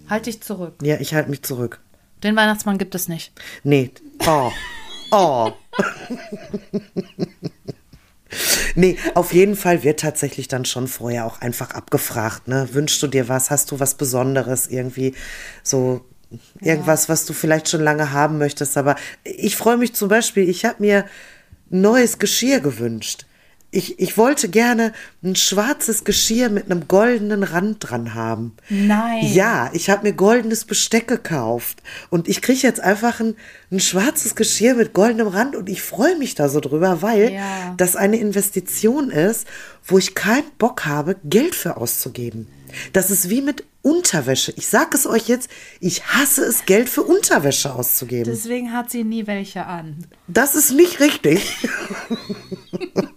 Halt 0.10 0.28
dich 0.28 0.42
zurück. 0.42 0.76
ja, 0.82 0.98
ich 1.02 1.14
halte 1.14 1.30
mich 1.30 1.44
zurück. 1.44 1.82
Den 2.24 2.36
Weihnachtsmann 2.36 2.78
gibt 2.78 2.96
es 2.96 3.08
nicht. 3.08 3.32
Nee. 3.64 3.92
Oh. 4.26 4.52
Oh. 5.12 5.52
Nee, 8.76 8.98
auf 9.16 9.34
jeden 9.34 9.56
Fall 9.56 9.84
wird 9.84 10.02
tatsächlich 10.02 10.48
dann 10.48 10.66
schon 10.66 10.88
vorher 10.88 11.26
auch 11.26 11.40
einfach 11.42 11.72
abgefragt, 11.72 12.48
ne? 12.48 12.68
Wünschst 12.74 13.02
du 13.02 13.08
dir 13.08 13.30
was? 13.30 13.50
Hast 13.50 13.72
du 13.72 13.80
was 13.80 13.96
Besonderes? 13.96 14.68
Irgendwie 14.68 15.16
so 15.64 16.06
irgendwas, 16.60 17.08
was 17.10 17.26
du 17.26 17.34
vielleicht 17.34 17.70
schon 17.70 17.82
lange 17.82 18.12
haben 18.12 18.38
möchtest. 18.38 18.78
Aber 18.78 18.96
ich 19.24 19.56
freue 19.56 19.78
mich 19.78 19.94
zum 19.94 20.10
Beispiel, 20.10 20.48
ich 20.50 20.66
habe 20.66 20.76
mir 20.80 21.06
neues 21.70 22.20
Geschirr 22.20 22.60
gewünscht. 22.60 23.26
Ich, 23.70 24.00
ich 24.00 24.18
wollte 24.18 24.48
gerne 24.48 24.94
ein 25.22 25.36
schwarzes 25.36 26.06
Geschirr 26.06 26.50
mit 26.50 26.72
einem 26.72 26.88
goldenen 26.88 27.44
Rand 27.44 27.78
dran 27.82 28.14
haben. 28.14 28.56
Nein. 28.70 29.26
Ja, 29.34 29.70
ich 29.74 29.90
habe 29.90 30.04
mir 30.08 30.14
goldenes 30.14 30.64
Besteck 30.64 31.08
gekauft 31.10 31.84
und 32.10 32.30
ich 32.30 32.42
kriege 32.42 32.60
jetzt 32.62 32.80
einfach 32.80 33.20
ein, 33.20 33.36
ein 33.70 33.82
schwarzes 33.82 34.36
Geschirr 34.36 34.74
mit 34.76 34.94
goldenem 34.94 35.28
Rand 35.28 35.56
und 35.58 35.68
ich 35.68 35.82
freue 35.82 36.18
mich 36.18 36.34
da 36.34 36.48
so 36.48 36.62
drüber, 36.62 37.02
weil 37.02 37.34
Ja. 37.34 37.74
das 37.76 37.98
eine 37.98 38.18
Investition 38.18 39.10
ist, 39.12 39.46
wo 39.86 39.98
ich 39.98 40.16
keinen 40.16 40.50
Bock 40.58 40.86
habe, 40.86 41.18
Geld 41.26 41.54
für 41.54 41.76
auszugeben. 41.76 42.48
Das 42.94 43.12
ist 43.12 43.30
wie 43.30 43.42
mit 43.42 43.66
Unterwäsche. 43.82 44.54
Ich 44.58 44.68
sage 44.68 44.96
es 44.96 45.06
euch 45.08 45.28
jetzt, 45.30 45.50
ich 45.80 46.04
hasse 46.06 46.44
es, 46.44 46.66
Geld 46.66 46.90
für 46.90 47.04
Unterwäsche 47.04 47.74
auszugeben. 47.74 48.26
Deswegen 48.34 48.74
hat 48.74 48.92
sie 48.92 49.04
nie 49.06 49.28
welche 49.28 49.66
an. 49.66 50.06
Das 50.28 50.56
ist 50.56 50.72
nicht 50.72 51.00
richtig. 51.00 51.58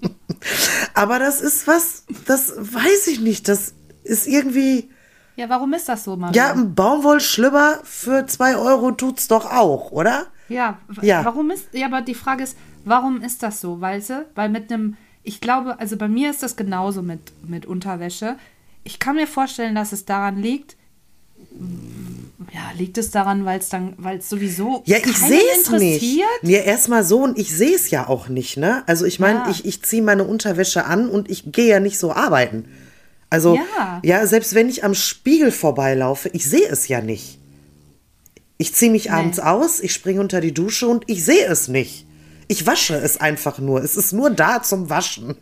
Aber 0.94 1.18
das 1.18 1.40
ist 1.40 1.66
was, 1.66 2.04
das 2.26 2.52
weiß 2.56 3.06
ich 3.08 3.20
nicht. 3.20 3.48
Das 3.48 3.74
ist 4.04 4.26
irgendwie. 4.26 4.90
Ja, 5.36 5.48
warum 5.48 5.72
ist 5.74 5.88
das 5.88 6.04
so, 6.04 6.16
Maria? 6.16 6.34
Ja, 6.48 6.52
ein 6.52 6.74
Baumwollschlüpper 6.74 7.80
für 7.84 8.26
zwei 8.26 8.56
Euro 8.56 8.92
tut's 8.92 9.28
doch 9.28 9.50
auch, 9.50 9.90
oder? 9.90 10.26
Ja, 10.48 10.78
Ja. 11.00 11.24
warum 11.24 11.50
ist, 11.50 11.68
ja, 11.72 11.86
aber 11.86 12.02
die 12.02 12.14
Frage 12.14 12.42
ist, 12.42 12.56
warum 12.84 13.22
ist 13.22 13.42
das 13.42 13.60
so, 13.60 13.80
weißt 13.80 14.10
du? 14.10 14.26
Weil 14.34 14.48
mit 14.48 14.72
einem, 14.72 14.96
ich 15.22 15.40
glaube, 15.40 15.78
also 15.78 15.96
bei 15.96 16.08
mir 16.08 16.30
ist 16.30 16.42
das 16.42 16.56
genauso 16.56 17.02
mit, 17.02 17.20
mit 17.48 17.64
Unterwäsche. 17.66 18.36
Ich 18.84 18.98
kann 18.98 19.14
mir 19.16 19.26
vorstellen, 19.26 19.74
dass 19.74 19.92
es 19.92 20.04
daran 20.04 20.36
liegt, 20.38 20.76
ja, 22.52 22.70
liegt 22.76 22.96
es 22.98 23.10
daran, 23.10 23.44
weil 23.44 23.58
es 23.58 23.68
dann, 23.68 23.94
weil 23.98 24.18
es 24.18 24.28
sowieso 24.28 24.82
Ja, 24.86 24.96
ich 24.98 25.16
sehe 25.18 25.40
es 25.58 25.70
nicht. 25.70 26.02
interessiert? 26.02 26.28
Ja, 26.42 26.60
erstmal 26.60 27.04
so 27.04 27.22
und 27.22 27.38
ich 27.38 27.54
sehe 27.54 27.74
es 27.74 27.90
ja 27.90 28.08
auch 28.08 28.28
nicht, 28.28 28.56
ne? 28.56 28.82
Also 28.86 29.04
ich 29.04 29.18
meine, 29.20 29.40
Ja. 29.40 29.50
ich, 29.50 29.64
ich 29.66 29.82
ziehe 29.82 30.02
meine 30.02 30.24
Unterwäsche 30.24 30.84
an 30.86 31.08
und 31.10 31.30
ich 31.30 31.52
gehe 31.52 31.68
ja 31.68 31.80
nicht 31.80 31.98
so 31.98 32.12
arbeiten. 32.12 32.64
Also, 33.28 33.56
Ja. 33.56 34.00
ja, 34.02 34.26
selbst 34.26 34.54
wenn 34.54 34.68
ich 34.68 34.82
am 34.84 34.94
Spiegel 34.94 35.52
vorbeilaufe, 35.52 36.30
ich 36.32 36.46
sehe 36.46 36.66
es 36.68 36.88
ja 36.88 37.00
nicht. 37.00 37.38
Ich 38.58 38.74
ziehe 38.74 38.90
mich 38.90 39.10
abends 39.10 39.38
aus, 39.38 39.80
ich 39.80 39.92
springe 39.94 40.20
unter 40.20 40.40
die 40.40 40.52
Dusche 40.52 40.86
und 40.88 41.04
ich 41.08 41.24
sehe 41.24 41.46
es 41.46 41.68
nicht. 41.68 42.06
Ich 42.48 42.66
wasche 42.66 42.96
es 42.96 43.20
einfach 43.20 43.58
nur. 43.58 43.82
Es 43.82 43.96
ist 43.96 44.12
nur 44.12 44.28
da 44.30 44.62
zum 44.62 44.90
Waschen. 44.90 45.36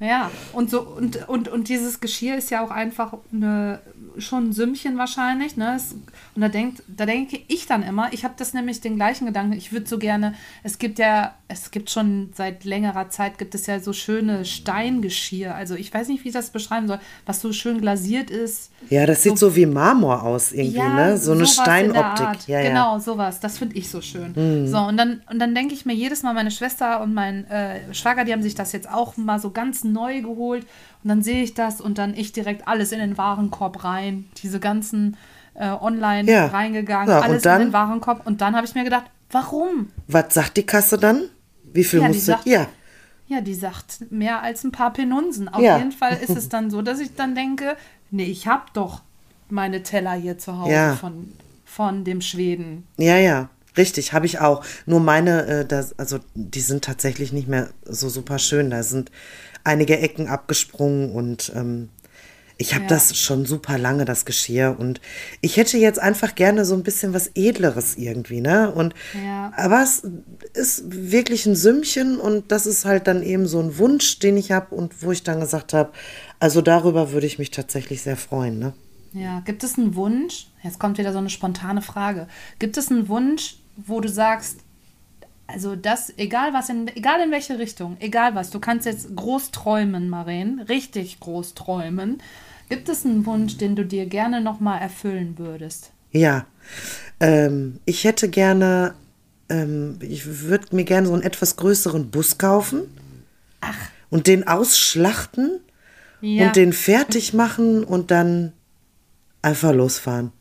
Ja, 0.00 0.30
und 0.52 0.68
so, 0.68 0.80
und, 0.80 1.28
und, 1.28 1.48
und 1.48 1.68
dieses 1.68 2.00
Geschirr 2.00 2.36
ist 2.36 2.50
ja 2.50 2.64
auch 2.64 2.72
einfach 2.72 3.14
eine, 3.32 3.80
schon 4.18 4.48
ein 4.48 4.52
Sümmchen 4.52 4.98
wahrscheinlich, 4.98 5.56
ne? 5.56 5.74
Es, 5.76 5.94
und 6.34 6.40
da 6.40 6.48
denkt, 6.48 6.82
da 6.88 7.04
denke 7.04 7.38
ich 7.48 7.66
dann 7.66 7.82
immer, 7.82 8.12
ich 8.12 8.24
habe 8.24 8.34
das 8.38 8.54
nämlich 8.54 8.80
den 8.80 8.96
gleichen 8.96 9.26
Gedanken, 9.26 9.52
ich 9.52 9.70
würde 9.70 9.86
so 9.86 9.98
gerne, 9.98 10.34
es 10.62 10.78
gibt 10.78 10.98
ja, 10.98 11.34
es 11.48 11.70
gibt 11.70 11.90
schon 11.90 12.30
seit 12.34 12.64
längerer 12.64 13.10
Zeit 13.10 13.36
gibt 13.36 13.54
es 13.54 13.66
ja 13.66 13.80
so 13.80 13.92
schöne 13.92 14.46
Steingeschirr. 14.46 15.54
Also 15.54 15.74
ich 15.74 15.92
weiß 15.92 16.08
nicht, 16.08 16.24
wie 16.24 16.28
ich 16.28 16.34
das 16.34 16.48
beschreiben 16.48 16.88
soll, 16.88 16.98
was 17.26 17.42
so 17.42 17.52
schön 17.52 17.82
glasiert 17.82 18.30
ist. 18.30 18.70
Ja, 18.88 19.04
das 19.04 19.22
sieht 19.22 19.38
so 19.38 19.54
wie 19.54 19.66
Marmor 19.66 20.22
aus 20.22 20.52
irgendwie, 20.52 20.80
ne? 20.80 21.18
So 21.18 21.32
eine 21.32 21.46
Steinoptik. 21.46 22.48
Ja, 22.48 22.60
ja. 22.60 22.68
Genau, 22.68 22.98
sowas. 22.98 23.40
Das 23.40 23.58
finde 23.58 23.76
ich 23.76 23.90
so 23.90 24.00
schön. 24.00 24.66
So, 24.66 24.78
und 24.78 24.96
dann, 24.96 25.20
und 25.30 25.38
dann 25.38 25.54
denke 25.54 25.74
ich 25.74 25.84
mir 25.84 25.94
jedes 25.94 26.22
Mal, 26.22 26.32
meine 26.32 26.50
Schwester 26.50 27.02
und 27.02 27.12
mein 27.12 27.44
äh, 27.50 27.92
Schwager, 27.92 28.24
die 28.24 28.32
haben 28.32 28.42
sich 28.42 28.54
das 28.54 28.72
jetzt 28.72 28.88
auch 28.88 29.18
mal 29.18 29.38
so 29.38 29.50
ganz 29.50 29.84
neu 29.84 30.22
geholt. 30.22 30.64
Und 31.04 31.08
dann 31.08 31.22
sehe 31.22 31.42
ich 31.42 31.52
das 31.52 31.80
und 31.80 31.98
dann 31.98 32.14
ich 32.14 32.32
direkt 32.32 32.66
alles 32.66 32.92
in 32.92 33.00
den 33.00 33.18
Warenkorb 33.18 33.84
rein. 33.84 34.24
Diese 34.42 34.60
ganzen 34.60 35.16
äh, 35.54 35.68
online 35.70 36.30
Ja. 36.30 36.46
reingegangen, 36.46 37.08
Ja, 37.08 37.20
alles 37.20 37.42
dann? 37.42 37.60
in 37.60 37.66
den 37.68 37.72
Warenkorb. 37.72 38.26
Und 38.26 38.40
dann 38.40 38.54
habe 38.56 38.66
ich 38.66 38.74
mir 38.74 38.84
gedacht, 38.84 39.04
warum? 39.30 39.90
Was 40.08 40.34
sagt 40.34 40.56
die 40.56 40.64
Kasse 40.66 40.98
dann? 40.98 41.28
Wie 41.72 41.84
viel 41.84 42.00
Ja, 42.00 42.08
musst 42.08 42.20
du? 42.22 42.24
sagt- 42.32 42.46
Ja. 42.46 42.66
Ja, 43.28 43.40
die 43.40 43.54
sagt 43.54 44.10
mehr 44.10 44.42
als 44.42 44.62
ein 44.64 44.72
paar 44.72 44.92
Penunsen. 44.92 45.48
Auf 45.48 45.62
Ja. 45.62 45.78
jeden 45.78 45.92
Fall 45.92 46.16
ist 46.18 46.36
es 46.36 46.48
dann 46.50 46.70
so, 46.70 46.82
dass 46.82 47.00
ich 47.00 47.14
dann 47.14 47.34
denke, 47.34 47.76
nee, 48.10 48.24
ich 48.24 48.46
habe 48.46 48.64
doch 48.74 49.02
meine 49.48 49.82
Teller 49.82 50.12
hier 50.12 50.36
zu 50.38 50.58
Hause 50.58 50.96
von, 51.00 51.32
von 51.64 52.04
dem 52.04 52.20
Schweden. 52.20 52.86
Ja, 52.98 53.16
ja, 53.16 53.48
richtig, 53.76 54.12
habe 54.12 54.26
ich 54.26 54.40
auch. 54.40 54.64
Nur 54.86 55.00
meine, 55.00 55.46
äh, 55.46 55.64
das, 55.66 55.98
also 55.98 56.18
die 56.34 56.60
sind 56.60 56.84
tatsächlich 56.84 57.32
nicht 57.32 57.48
mehr 57.48 57.68
so 57.84 58.08
super 58.10 58.38
schön. 58.38 58.70
Da 58.70 58.82
sind 58.82 59.10
einige 59.64 59.98
Ecken 59.98 60.28
abgesprungen 60.28 61.12
und 61.12 61.52
ähm, 61.54 61.88
ich 62.58 62.74
habe 62.74 62.84
Ja. 62.84 62.88
das 62.90 63.16
schon 63.16 63.46
super 63.46 63.78
lange, 63.78 64.04
das 64.04 64.24
Geschirr. 64.24 64.76
Und 64.78 65.00
ich 65.40 65.56
hätte 65.56 65.78
jetzt 65.78 65.98
einfach 65.98 66.34
gerne 66.34 66.64
so 66.64 66.74
ein 66.74 66.82
bisschen 66.82 67.12
was 67.14 67.30
Edleres 67.34 67.96
irgendwie, 67.96 68.40
ne? 68.40 68.70
Und 68.72 68.94
Ja. 69.24 69.52
aber 69.56 69.82
es 69.82 70.02
ist 70.54 70.82
wirklich 70.86 71.46
ein 71.46 71.56
Sümmchen 71.56 72.18
und 72.18 72.52
das 72.52 72.66
ist 72.66 72.84
halt 72.84 73.06
dann 73.06 73.22
eben 73.22 73.46
so 73.46 73.60
ein 73.60 73.78
Wunsch, 73.78 74.18
den 74.18 74.36
ich 74.36 74.52
habe 74.52 74.74
und 74.74 75.02
wo 75.02 75.12
ich 75.12 75.22
dann 75.22 75.40
gesagt 75.40 75.72
habe, 75.72 75.92
also 76.40 76.60
darüber 76.62 77.12
würde 77.12 77.26
ich 77.26 77.38
mich 77.38 77.50
tatsächlich 77.50 78.02
sehr 78.02 78.16
freuen, 78.16 78.58
ne? 78.58 78.72
Ja, 79.14 79.40
gibt 79.40 79.62
es 79.62 79.76
einen 79.78 79.94
Wunsch? 79.94 80.46
Jetzt 80.62 80.78
kommt 80.78 80.96
wieder 80.98 81.12
so 81.12 81.18
eine 81.18 81.28
spontane 81.30 81.82
Frage. 81.82 82.28
Gibt 82.58 82.76
es 82.78 82.90
einen 82.90 83.08
Wunsch, 83.08 83.56
wo 83.76 84.00
du 84.00 84.08
sagst, 84.08 84.58
also 85.52 85.76
das, 85.76 86.12
egal 86.16 86.52
was, 86.52 86.68
in, 86.68 86.88
egal 86.88 87.20
in 87.20 87.30
welche 87.30 87.58
Richtung, 87.58 87.96
egal 88.00 88.34
was, 88.34 88.50
du 88.50 88.58
kannst 88.60 88.86
jetzt 88.86 89.14
groß 89.14 89.50
träumen, 89.50 90.08
Maren, 90.08 90.60
richtig 90.68 91.20
groß 91.20 91.54
träumen. 91.54 92.22
Gibt 92.68 92.88
es 92.88 93.04
einen 93.04 93.26
Wunsch, 93.26 93.58
den 93.58 93.76
du 93.76 93.84
dir 93.84 94.06
gerne 94.06 94.40
nochmal 94.40 94.80
erfüllen 94.80 95.36
würdest? 95.38 95.92
Ja, 96.10 96.46
ähm, 97.20 97.80
ich 97.84 98.04
hätte 98.04 98.28
gerne, 98.28 98.94
ähm, 99.48 99.98
ich 100.00 100.26
würde 100.48 100.74
mir 100.74 100.84
gerne 100.84 101.06
so 101.06 101.12
einen 101.12 101.22
etwas 101.22 101.56
größeren 101.56 102.10
Bus 102.10 102.38
kaufen 102.38 102.82
und 104.10 104.26
den 104.26 104.46
ausschlachten 104.46 105.60
Ja. 106.20 106.46
und 106.46 106.56
den 106.56 106.72
fertig 106.72 107.34
machen 107.34 107.84
und 107.84 108.10
dann 108.10 108.52
einfach 109.42 109.72
losfahren. 109.72 110.32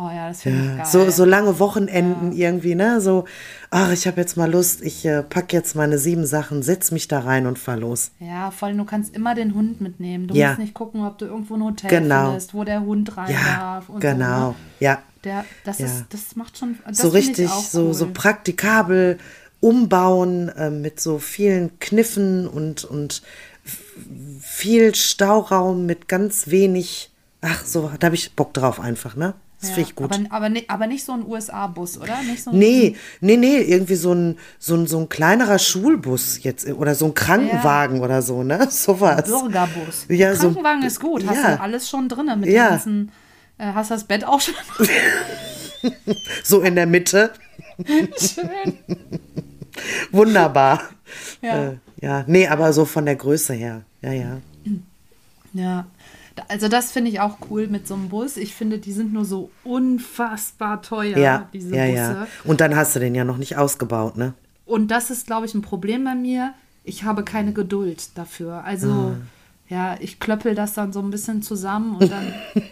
Oh 0.00 0.10
ja, 0.14 0.28
das 0.28 0.42
finde 0.42 0.60
ich 0.64 0.76
geil. 0.76 0.86
So, 0.86 1.10
so 1.10 1.24
lange 1.24 1.58
Wochenenden 1.58 2.30
irgendwie, 2.32 2.74
ne? 2.76 3.00
So, 3.00 3.24
ach, 3.70 3.90
ich 3.90 4.06
habe 4.06 4.20
jetzt 4.20 4.36
mal 4.36 4.48
Lust, 4.50 4.80
ich 4.82 5.04
äh, 5.04 5.22
pack 5.24 5.52
jetzt 5.52 5.74
meine 5.74 5.98
sieben 5.98 6.24
Sachen, 6.24 6.62
setz 6.62 6.90
mich 6.92 7.08
da 7.08 7.20
rein 7.20 7.46
und 7.46 7.58
fahr 7.58 7.76
los. 7.76 8.12
Ja, 8.20 8.50
vor 8.52 8.68
allem, 8.68 8.78
du 8.78 8.84
kannst 8.84 9.14
immer 9.16 9.34
den 9.34 9.54
Hund 9.54 9.80
mitnehmen. 9.80 10.28
Du 10.28 10.34
Ja. 10.36 10.48
musst 10.48 10.58
nicht 10.60 10.74
gucken, 10.74 11.04
ob 11.04 11.18
du 11.18 11.24
irgendwo 11.24 11.54
ein 11.54 11.64
Hotel 11.64 11.90
Genau. 11.90 12.26
findest, 12.26 12.54
wo 12.54 12.62
der 12.62 12.82
Hund 12.82 13.16
rein 13.16 13.32
Ja, 13.32 13.58
darf. 13.58 13.88
Und 13.88 14.00
genau, 14.00 14.40
So, 14.40 14.48
ne? 14.50 14.54
ja. 14.80 15.02
Der, 15.24 15.44
das, 15.64 15.78
Ja. 15.80 15.86
ist, 15.86 16.04
das 16.10 16.36
macht 16.36 16.56
schon. 16.58 16.78
Das 16.86 16.98
so 16.98 17.08
richtig, 17.08 17.48
so, 17.50 17.86
cool. 17.86 17.94
so 17.94 18.08
praktikabel 18.12 19.18
umbauen 19.60 20.48
äh, 20.50 20.70
mit 20.70 21.00
so 21.00 21.18
vielen 21.18 21.80
Kniffen 21.80 22.46
und, 22.46 22.84
und 22.84 23.22
viel 24.40 24.94
Stauraum 24.94 25.86
mit 25.86 26.06
ganz 26.08 26.48
wenig. 26.48 27.10
Ach, 27.40 27.64
so, 27.64 27.90
da 27.98 28.06
habe 28.06 28.14
ich 28.14 28.34
Bock 28.34 28.54
drauf 28.54 28.78
einfach, 28.80 29.16
ne? 29.16 29.34
Das 29.60 29.70
Ja, 29.70 29.74
finde 29.74 29.88
ich 29.90 29.94
gut. 29.96 30.12
Aber, 30.30 30.46
aber, 30.46 30.60
aber 30.68 30.86
nicht 30.86 31.04
so 31.04 31.12
ein 31.12 31.26
USA-Bus, 31.26 31.98
oder? 31.98 32.22
Nicht 32.22 32.44
so 32.44 32.52
Nee, 32.52 32.94
nee, 33.20 33.36
nee, 33.36 33.58
irgendwie 33.58 33.96
so 33.96 34.12
ein, 34.14 34.38
so 34.58 34.74
ein, 34.76 34.86
so 34.86 34.98
ein 35.00 35.08
kleinerer 35.08 35.58
Schulbus 35.58 36.42
jetzt 36.44 36.68
oder 36.68 36.94
so 36.94 37.06
ein 37.06 37.14
Krankenwagen 37.14 38.00
oder 38.00 38.22
so, 38.22 38.44
ne? 38.44 38.66
Sowas. 38.70 39.24
Bürgerbus. 39.24 40.06
Ja, 40.08 40.34
so- 40.36 40.42
Krankenwagen 40.52 40.82
ist 40.84 41.00
gut. 41.00 41.26
Hast 41.26 41.36
ja. 41.42 41.56
du 41.56 41.60
alles 41.60 41.88
schon 41.90 42.08
drin 42.08 42.30
mit 42.38 42.48
Ja. 42.50 42.66
den 42.66 42.70
ganzen. 42.70 43.12
Äh, 43.58 43.72
hast 43.74 43.90
du 43.90 43.94
das 43.94 44.04
Bett 44.04 44.24
auch 44.24 44.40
schon? 44.40 44.54
So 46.42 46.60
in 46.62 46.74
der 46.74 46.86
Mitte. 46.86 47.30
Schön. 48.18 48.78
Wunderbar. 50.10 50.82
Ja. 51.42 51.68
Äh, 51.70 51.76
ja. 52.00 52.24
Nee, 52.26 52.48
aber 52.48 52.72
so 52.72 52.84
von 52.84 53.04
der 53.06 53.16
Größe 53.16 53.54
her. 53.54 53.82
Ja, 54.02 54.12
ja. 54.12 54.38
Ja. 55.52 55.86
Also 56.48 56.68
das 56.68 56.92
finde 56.92 57.10
ich 57.10 57.20
auch 57.20 57.38
cool 57.50 57.66
mit 57.66 57.86
so 57.88 57.94
einem 57.94 58.08
Bus. 58.08 58.36
Ich 58.36 58.54
finde, 58.54 58.78
die 58.78 58.92
sind 58.92 59.12
nur 59.12 59.24
so 59.24 59.50
unfassbar 59.64 60.82
teuer, 60.82 61.16
Ja, 61.18 61.48
diese 61.52 61.74
ja, 61.74 61.86
Busse. 61.86 61.96
ja. 61.96 62.26
Und 62.44 62.60
dann 62.60 62.76
hast 62.76 62.94
du 62.96 63.00
den 63.00 63.14
ja 63.14 63.24
noch 63.24 63.36
nicht 63.38 63.56
ausgebaut, 63.56 64.16
ne? 64.16 64.34
Und 64.66 64.90
das 64.90 65.10
ist, 65.10 65.26
glaube 65.26 65.46
ich, 65.46 65.54
ein 65.54 65.62
Problem 65.62 66.04
bei 66.04 66.14
mir. 66.14 66.52
Ich 66.84 67.04
habe 67.04 67.24
keine 67.24 67.52
Geduld 67.52 68.10
dafür. 68.16 68.62
Also, 68.64 68.90
Ah. 68.90 69.16
ja, 69.68 69.96
ich 70.00 70.20
klöppel 70.20 70.54
das 70.54 70.74
dann 70.74 70.92
so 70.92 71.00
ein 71.00 71.10
bisschen 71.10 71.42
zusammen 71.42 71.96
und 71.96 72.10
dann, 72.10 72.32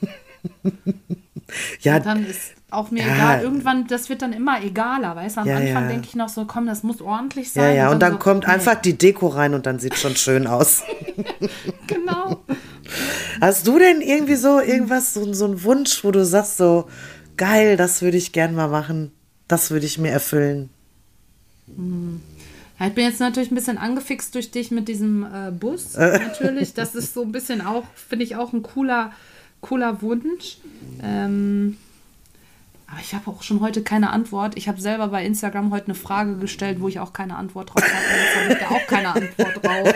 Ja, 1.81 1.97
und 1.97 2.07
dann 2.07 2.27
ist 2.27 2.53
auch 2.71 2.91
mir 2.91 3.07
Ja. 3.07 3.15
egal. 3.15 3.43
Irgendwann, 3.43 3.87
das 3.87 4.09
wird 4.09 4.21
dann 4.23 4.33
immer 4.33 4.63
egaler, 4.63 5.15
weißt 5.15 5.37
du? 5.37 5.41
Am 5.43 5.47
Ja, 5.47 5.57
Anfang 5.57 5.85
ja. 5.85 5.89
denke 5.89 6.07
ich 6.09 6.17
noch 6.17 6.29
so, 6.29 6.45
komm, 6.45 6.67
das 6.67 6.83
muss 6.83 7.01
ordentlich 7.01 7.55
ja, 7.55 7.63
sein. 7.63 7.77
ja. 7.77 7.91
Und 7.91 8.01
dann 8.01 8.15
so, 8.15 8.19
kommt 8.19 8.47
nee, 8.47 8.53
einfach 8.53 8.75
die 8.75 8.99
Deko 8.99 9.29
rein 9.29 9.55
und 9.55 9.65
dann 9.67 9.79
sieht 9.79 9.95
schon 9.97 10.17
schön 10.17 10.47
aus. 10.47 10.83
Genau. 11.87 12.41
Hast 13.41 13.67
du 13.67 13.79
denn 13.79 14.01
irgendwie 14.01 14.37
so 14.37 14.61
irgendwas, 14.61 15.15
so, 15.15 15.33
so 15.33 15.45
einen 15.45 15.63
Wunsch, 15.63 16.05
wo 16.05 16.11
du 16.11 16.25
sagst, 16.25 16.57
so 16.57 16.87
geil, 17.37 17.77
das 17.77 18.03
würde 18.03 18.17
ich 18.17 18.33
gern 18.33 18.55
mal 18.55 18.69
machen, 18.69 19.13
das 19.49 19.71
würde 19.71 19.87
ich 19.87 19.99
mir 19.99 20.11
erfüllen? 20.11 20.71
Ja, 22.79 22.87
ich 22.87 22.95
bin 22.95 23.05
jetzt 23.05 23.21
natürlich 23.21 23.51
ein 23.51 23.55
bisschen 23.55 23.79
angefixt 23.79 24.35
durch 24.35 24.51
dich 24.51 24.71
mit 24.71 24.89
diesem 24.89 25.25
äh, 25.25 25.51
Bus. 25.51 25.95
Natürlich, 25.97 26.75
das 26.75 26.95
ist 26.95 27.15
so 27.15 27.23
ein 27.23 27.33
bisschen 27.33 27.61
auch, 27.61 27.85
finde 27.95 28.25
ich 28.25 28.37
auch 28.37 28.53
ein 28.53 28.63
cooler, 28.63 29.13
cooler 29.61 30.03
Wunsch. 30.03 30.59
Ähm, 31.03 31.77
aber 32.87 33.01
ich 33.01 33.15
habe 33.15 33.29
auch 33.31 33.43
schon 33.43 33.61
heute 33.61 33.83
keine 33.83 34.11
Antwort. 34.11 34.57
Ich 34.57 34.69
habe 34.69 34.81
selber 34.81 35.09
bei 35.09 35.25
Instagram 35.25 35.73
heute 35.73 35.87
eine 35.87 35.95
Frage 35.95 36.37
gestellt, 36.37 36.81
wo 36.81 36.89
ich 36.89 37.01
auch 37.01 37.13
keine 37.13 37.37
Antwort 37.37 37.71
drauf 37.75 37.83
hatte. 37.83 37.95
Jetzt 37.95 38.37
habe 38.37 38.53
ich 38.53 38.59
da 38.59 38.75
auch 38.75 38.87
keine 38.87 39.09
Antwort 39.09 39.65
drauf. 39.65 39.95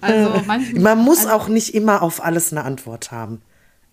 Also 0.00 0.42
manchmal. 0.46 0.82
Man 0.82 0.98
muss 1.04 1.26
auch 1.26 1.48
nicht 1.48 1.74
immer 1.74 2.02
auf 2.02 2.24
alles 2.24 2.52
eine 2.52 2.64
Antwort 2.64 3.12
haben. 3.12 3.40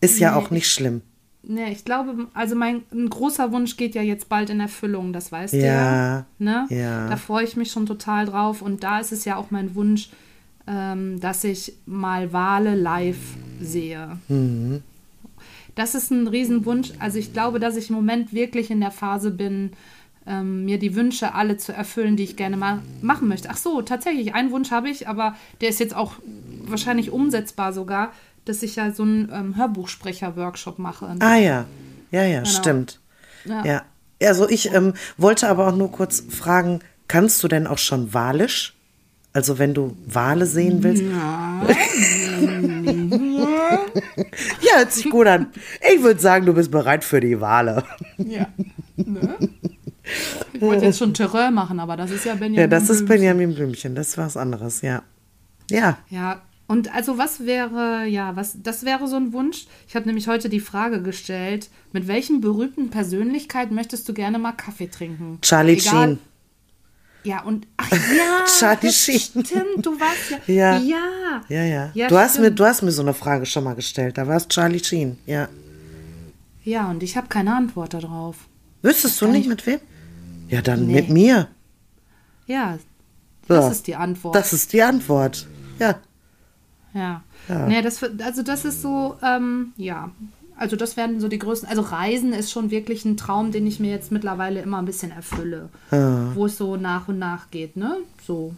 Ist 0.01 0.19
ja 0.19 0.31
Nee, 0.31 0.37
auch 0.37 0.49
nicht 0.51 0.71
schlimm. 0.71 1.01
Nee, 1.43 1.71
ich 1.71 1.85
glaube, 1.85 2.27
also 2.33 2.55
mein 2.55 2.83
ein 2.91 3.09
großer 3.09 3.51
Wunsch 3.51 3.77
geht 3.77 3.95
ja 3.95 4.01
jetzt 4.01 4.27
bald 4.27 4.49
in 4.49 4.59
Erfüllung, 4.59 5.13
das 5.13 5.31
weißt 5.31 5.53
du 5.53 5.59
Ja, 5.59 5.65
ja. 5.65 6.25
Ne? 6.39 6.65
ja. 6.69 7.07
Da 7.07 7.15
freue 7.15 7.45
ich 7.45 7.55
mich 7.55 7.71
schon 7.71 7.85
total 7.85 8.25
drauf. 8.25 8.61
Und 8.61 8.83
da 8.83 8.99
ist 8.99 9.11
es 9.11 9.23
ja 9.23 9.37
auch 9.37 9.49
mein 9.49 9.73
Wunsch, 9.73 10.09
ähm, 10.67 11.19
dass 11.21 11.43
ich 11.45 11.73
mal 11.85 12.33
Wale 12.33 12.75
live 12.75 13.17
sehe. 13.61 14.17
Mhm. 14.27 14.83
Das 15.75 15.95
ist 15.95 16.11
ein 16.11 16.27
Riesenwunsch. 16.27 16.91
Also 16.99 17.17
ich 17.17 17.31
glaube, 17.33 17.59
dass 17.59 17.77
ich 17.77 17.89
im 17.89 17.95
Moment 17.95 18.33
wirklich 18.33 18.69
in 18.69 18.81
der 18.81 18.91
Phase 18.91 19.31
bin, 19.31 19.71
ähm, 20.27 20.65
mir 20.65 20.77
die 20.77 20.95
Wünsche 20.95 21.33
alle 21.33 21.57
zu 21.57 21.73
erfüllen, 21.73 22.17
die 22.17 22.23
ich 22.23 22.35
gerne 22.35 22.57
mal 22.57 22.79
machen 23.01 23.27
möchte. 23.27 23.49
Ach 23.49 23.57
so, 23.57 23.81
tatsächlich, 23.81 24.33
einen 24.33 24.51
Wunsch 24.51 24.71
habe 24.71 24.89
ich, 24.89 25.07
aber 25.07 25.35
der 25.61 25.69
ist 25.69 25.79
jetzt 25.79 25.95
auch 25.95 26.13
wahrscheinlich 26.63 27.11
umsetzbar 27.11 27.73
sogar, 27.73 28.11
dass 28.45 28.63
ich 28.63 28.75
ja 28.75 28.91
so 28.91 29.03
einen 29.03 29.31
ähm, 29.33 29.55
Hörbuchsprecher-Workshop 29.55 30.79
mache. 30.79 31.15
Ah 31.19 31.37
ja, 31.37 31.65
ja, 32.11 32.23
ja, 32.23 32.45
stimmt. 32.45 32.99
Ja. 33.45 33.65
Ja. 33.65 33.81
Also 34.21 34.49
ich 34.49 34.73
ähm, 34.73 34.93
wollte 35.17 35.47
aber 35.47 35.67
auch 35.67 35.75
nur 35.75 35.91
kurz 35.91 36.23
fragen, 36.29 36.79
kannst 37.07 37.43
du 37.43 37.47
denn 37.47 37.67
auch 37.67 37.77
schon 37.77 38.13
Walisch? 38.13 38.73
Also 39.33 39.59
wenn 39.59 39.73
du 39.75 39.95
Wale 40.07 40.45
sehen 40.45 40.83
willst? 40.83 41.03
Ja, 44.61 44.77
hört 44.77 44.93
sich 44.93 45.09
gut 45.09 45.27
an. 45.27 45.47
Ich 45.93 46.01
würde 46.01 46.19
sagen, 46.19 46.45
du 46.45 46.53
bist 46.53 46.71
bereit 46.71 47.03
für 47.03 47.19
die 47.19 47.39
Wale. 47.39 47.83
Ja. 48.17 48.47
Ne? 48.95 49.37
Ich 50.53 50.61
wollte 50.61 50.85
jetzt 50.85 50.99
schon 50.99 51.13
Terreur 51.13 51.51
machen, 51.51 51.79
aber 51.79 51.97
das 51.97 52.11
ist 52.11 52.25
ja 52.25 52.33
Benjamin. 52.33 52.59
Ja, 52.59 52.67
das 52.67 52.83
ist 52.83 53.05
Blümchen. 53.05 53.07
Benjamin 53.07 53.53
Blümchen, 53.55 53.95
das 53.95 54.09
ist 54.09 54.17
was 54.17 54.37
anderes, 54.37 54.81
ja. 54.81 55.03
Ja, 55.69 55.97
Ja, 56.09 56.41
und 56.67 56.93
also 56.93 57.17
was 57.17 57.45
wäre, 57.45 58.05
ja, 58.07 58.35
was, 58.35 58.57
das 58.61 58.83
wäre 58.85 59.07
so 59.07 59.15
ein 59.15 59.31
Wunsch. 59.33 59.67
Ich 59.87 59.95
habe 59.95 60.05
nämlich 60.05 60.27
heute 60.27 60.49
die 60.49 60.59
Frage 60.59 61.01
gestellt, 61.01 61.69
mit 61.93 62.07
welchen 62.07 62.41
berühmten 62.41 62.89
Persönlichkeiten 62.89 63.73
möchtest 63.75 64.07
du 64.09 64.13
gerne 64.13 64.37
mal 64.39 64.51
Kaffee 64.53 64.87
trinken? 64.87 65.39
Charlie 65.41 65.73
Egal- 65.77 66.07
Sheen. 66.07 66.19
Ja, 67.23 67.41
und 67.43 67.67
ach 67.77 67.89
ja, 67.91 68.45
Charlie 68.59 68.91
Sheen. 68.91 69.19
Stimmt, 69.45 69.85
du 69.85 69.99
warst 69.99 70.31
ja. 70.47 70.77
Ja. 70.77 70.77
Ja. 70.77 71.41
Ja, 71.49 71.63
ja. 71.63 71.91
Ja, 71.93 72.07
du, 72.07 72.17
hast 72.17 72.39
mir, 72.39 72.51
du 72.51 72.63
hast 72.65 72.81
mir 72.83 72.91
so 72.91 73.01
eine 73.01 73.13
Frage 73.13 73.45
schon 73.45 73.63
mal 73.65 73.73
gestellt. 73.75 74.17
Da 74.17 74.27
war 74.27 74.37
es 74.37 74.47
Charlie 74.47 74.79
Sheen. 74.83 75.17
Ja. 75.25 75.49
Ja, 76.63 76.89
und 76.89 77.03
ich 77.03 77.15
habe 77.17 77.27
keine 77.27 77.53
Antwort 77.55 77.93
darauf. 77.93 78.37
Wüsstest 78.81 79.19
du 79.21 79.27
nicht 79.27 79.41
ich- 79.43 79.47
mit 79.47 79.65
wem? 79.65 79.79
Ja, 80.49 80.61
dann 80.61 80.87
Nee. 80.87 80.93
mit 80.93 81.09
mir. 81.09 81.47
Ja, 82.45 82.77
das 83.47 83.65
Ja. 83.65 83.71
ist 83.71 83.87
die 83.87 83.95
Antwort. 83.95 84.35
Das 84.35 84.53
ist 84.53 84.73
die 84.73 84.81
Antwort. 84.83 85.47
Ja. 85.79 85.95
Ja. 86.93 87.21
Ja. 87.47 87.67
Nee, 87.67 87.81
das, 87.81 88.01
also 88.03 88.43
das 88.43 88.65
ist 88.65 88.81
so, 88.81 89.17
ähm, 89.21 89.73
ja. 89.77 90.11
Also 90.55 90.75
das 90.75 90.97
werden 90.97 91.19
so 91.19 91.27
die 91.27 91.37
größten. 91.37 91.69
Also 91.69 91.81
Reisen 91.83 92.33
ist 92.33 92.51
schon 92.51 92.71
wirklich 92.71 93.05
ein 93.05 93.15
Traum, 93.15 93.51
den 93.51 93.67
ich 93.67 93.79
mir 93.79 93.91
jetzt 93.91 94.11
mittlerweile 94.11 94.59
immer 94.61 94.79
ein 94.79 94.85
bisschen 94.85 95.11
erfülle. 95.11 95.69
Wo 95.91 96.45
es 96.47 96.57
so 96.57 96.77
nach 96.77 97.07
und 97.07 97.19
nach 97.19 97.51
geht, 97.51 97.77
ne? 97.77 97.97
So. 98.25 98.55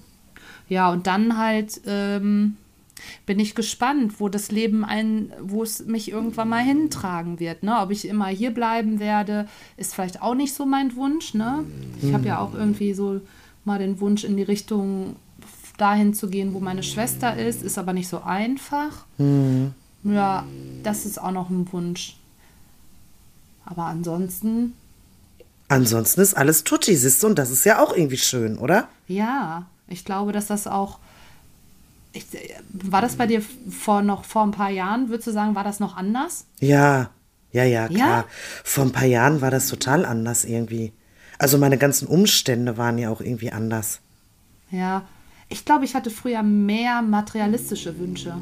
Ja, 0.69 0.89
und 0.91 1.07
dann 1.07 1.37
halt 1.37 1.81
ähm, 1.85 2.55
bin 3.25 3.39
ich 3.39 3.55
gespannt, 3.55 4.19
wo 4.19 4.29
das 4.29 4.51
Leben 4.51 4.83
ein, 4.85 5.31
wo 5.41 5.63
es 5.63 5.85
mich 5.85 6.11
irgendwann 6.11 6.49
mal 6.49 6.63
hintragen 6.63 7.39
wird, 7.39 7.63
ne? 7.63 7.79
Ob 7.79 7.91
ich 7.91 8.07
immer 8.07 8.27
hier 8.27 8.51
bleiben 8.51 8.99
werde, 8.99 9.47
ist 9.77 9.93
vielleicht 9.93 10.21
auch 10.21 10.35
nicht 10.35 10.53
so 10.53 10.65
mein 10.65 10.95
Wunsch, 10.95 11.33
ne? 11.33 11.63
Ich 12.01 12.13
habe 12.13 12.27
ja 12.27 12.39
auch 12.39 12.53
irgendwie 12.53 12.93
so 12.93 13.21
mal 13.65 13.79
den 13.79 13.99
Wunsch 13.99 14.23
in 14.23 14.37
die 14.37 14.43
Richtung 14.43 15.15
dahin 15.77 16.13
zu 16.13 16.29
gehen, 16.29 16.53
wo 16.53 16.59
meine 16.59 16.83
Schwester 16.83 17.37
ist, 17.37 17.63
ist 17.63 17.77
aber 17.77 17.93
nicht 17.93 18.07
so 18.07 18.21
einfach. 18.21 19.05
Ja, 20.03 20.45
das 20.83 21.05
ist 21.05 21.21
auch 21.21 21.31
noch 21.31 21.49
ein 21.49 21.71
Wunsch. 21.71 22.17
Aber 23.65 23.83
ansonsten, 23.85 24.73
Ansonsten 25.67 26.21
ist 26.21 26.35
alles 26.35 26.63
Tutti, 26.63 26.95
siehst 26.95 27.21
du, 27.21 27.27
und 27.27 27.37
das 27.37 27.51
ist 27.51 27.63
ja 27.63 27.79
auch 27.83 27.95
irgendwie 27.95 28.17
schön, 28.17 28.57
oder? 28.57 28.87
ja, 29.07 29.67
ich 29.87 30.05
glaube, 30.05 30.31
dass 30.31 30.47
das 30.47 30.67
auch. 30.67 30.99
Ich, 32.11 32.25
war 32.69 33.01
das 33.01 33.15
bei 33.15 33.27
dir 33.27 33.41
vor 33.69 34.01
noch 34.01 34.25
vor 34.25 34.43
ein 34.43 34.51
paar 34.51 34.71
Jahren? 34.71 35.09
Würdest 35.09 35.27
du 35.27 35.31
sagen, 35.31 35.55
war 35.55 35.63
das 35.63 35.79
noch 35.79 35.95
anders? 35.95 36.45
Ja, 36.59 37.11
ja, 37.51 37.63
ja, 37.63 37.87
klar. 37.87 37.99
Ja? 37.99 38.25
Vor 38.63 38.85
ein 38.85 38.91
paar 38.91 39.05
Jahren 39.05 39.41
war 39.41 39.51
das 39.51 39.67
total 39.67 40.05
anders 40.05 40.45
irgendwie. 40.45 40.91
Also 41.37 41.57
meine 41.57 41.77
ganzen 41.77 42.07
Umstände 42.07 42.77
waren 42.77 42.97
ja 42.97 43.09
auch 43.09 43.21
irgendwie 43.21 43.51
anders. 43.51 44.01
Ja, 44.71 45.03
ich 45.47 45.65
glaube, 45.65 45.85
ich 45.85 45.95
hatte 45.95 46.09
früher 46.09 46.43
mehr 46.43 47.01
materialistische 47.01 47.97
Wünsche. 47.97 48.35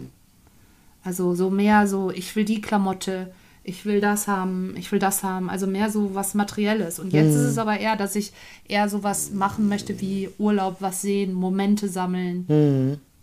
Also 1.04 1.36
so 1.36 1.50
mehr 1.50 1.88
so, 1.88 2.12
ich 2.12 2.36
will 2.36 2.44
die 2.44 2.60
Klamotte, 2.60 3.32
ich 3.64 3.86
will 3.86 4.02
das 4.02 4.28
haben, 4.28 4.76
ich 4.78 4.92
will 4.92 5.00
das 5.00 5.24
haben. 5.24 5.50
Also 5.50 5.68
mehr 5.68 5.90
so 5.90 6.16
was 6.16 6.34
Materielles. 6.34 7.00
Und 7.00 7.14
jetzt 7.14 7.34
ist 7.36 7.42
es 7.42 7.58
aber 7.58 7.80
eher, 7.80 7.96
dass 7.96 8.16
ich 8.16 8.34
eher 8.68 8.90
so 8.90 9.04
was 9.04 9.32
machen 9.32 9.70
möchte 9.70 10.02
wie 10.02 10.30
Urlaub, 10.38 10.78
was 10.80 11.02
sehen, 11.02 11.34
Momente 11.34 11.88
sammeln. 11.88 12.46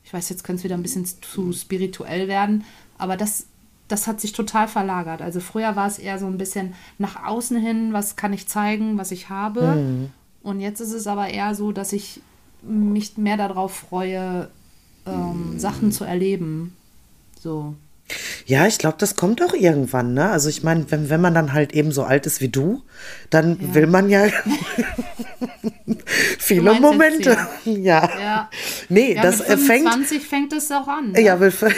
Ich 0.04 0.12
weiß, 0.12 0.28
jetzt 0.28 0.44
könnte 0.44 0.58
es 0.58 0.64
wieder 0.64 0.76
ein 0.76 0.82
bisschen 0.82 1.06
zu 1.06 1.52
spirituell 1.52 2.28
werden, 2.28 2.64
aber 2.98 3.16
das, 3.16 3.46
das 3.88 4.06
hat 4.06 4.20
sich 4.20 4.32
total 4.32 4.68
verlagert. 4.68 5.22
Also 5.22 5.40
früher 5.40 5.76
war 5.76 5.86
es 5.86 5.98
eher 5.98 6.18
so 6.18 6.26
ein 6.26 6.38
bisschen 6.38 6.74
nach 6.98 7.24
außen 7.24 7.58
hin, 7.58 7.92
was 7.92 8.16
kann 8.16 8.32
ich 8.32 8.46
zeigen, 8.48 8.98
was 8.98 9.10
ich 9.10 9.30
habe. 9.30 10.10
Und 10.42 10.60
jetzt 10.60 10.80
ist 10.80 10.92
es 10.92 11.06
aber 11.06 11.28
eher 11.28 11.54
so, 11.54 11.72
dass 11.72 11.92
ich 11.92 12.20
mich 12.62 13.16
mehr 13.16 13.36
darauf 13.36 13.74
freue, 13.74 14.50
ähm, 15.06 15.58
Sachen 15.58 15.92
zu 15.92 16.04
erleben. 16.04 16.76
So. 17.40 17.74
Ja, 18.46 18.66
ich 18.66 18.78
glaube, 18.78 18.96
das 18.98 19.16
kommt 19.16 19.42
auch 19.42 19.54
irgendwann, 19.54 20.12
ne? 20.12 20.30
Also 20.30 20.50
ich 20.50 20.62
meine, 20.62 20.90
wenn, 20.90 21.08
wenn 21.08 21.20
man 21.20 21.34
dann 21.34 21.54
halt 21.54 21.72
eben 21.72 21.90
so 21.90 22.02
alt 22.02 22.26
ist 22.26 22.42
wie 22.42 22.48
du, 22.48 22.82
dann 23.30 23.74
will 23.74 23.86
man 23.86 24.10
ja 24.10 24.26
viele 26.38 26.74
Momente. 26.74 27.36
Ja. 27.64 28.10
Ja. 28.20 28.50
Nee, 28.90 29.14
Ja, 29.14 29.22
das 29.22 29.38
mit 29.38 29.48
äh, 29.48 29.56
fängt. 29.56 29.88
25 29.88 30.26
fängt 30.26 30.52
es 30.52 30.70
auch 30.70 30.86
an. 30.86 31.12
ne? 31.12 31.22
Ja, 31.22 31.40
will 31.40 31.52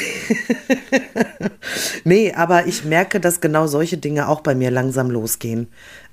nee, 2.04 2.32
aber 2.32 2.66
ich 2.66 2.84
merke, 2.84 3.20
dass 3.20 3.40
genau 3.40 3.68
solche 3.68 3.98
Dinge 3.98 4.28
auch 4.28 4.40
bei 4.40 4.54
mir 4.54 4.70
langsam 4.72 5.10
losgehen. 5.10 5.68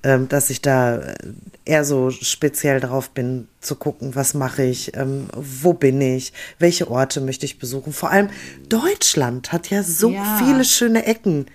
Ähm, 0.06 0.28
dass 0.28 0.50
ich 0.50 0.62
da 0.62 0.98
äh, 0.98 1.16
eher 1.64 1.86
so 1.86 2.10
speziell 2.10 2.82
drauf 2.82 3.12
bin, 3.12 3.48
zu 3.62 3.76
gucken, 3.76 4.16
was 4.16 4.34
mache 4.34 4.64
ich, 4.64 4.98
ähm, 4.98 5.28
wo 5.34 5.72
bin 5.74 6.02
ich, 6.02 6.34
welche 6.60 6.92
Orte 6.92 7.22
möchte 7.22 7.46
ich 7.46 7.58
besuchen. 7.58 7.94
Vor 7.94 8.10
allem 8.12 8.30
Deutschland 8.68 9.54
hat 9.54 9.70
ja 9.70 9.82
so 9.82 10.10
Ja. 10.12 10.38
viele 10.44 10.66
schöne 10.66 11.06
Ecken. 11.06 11.46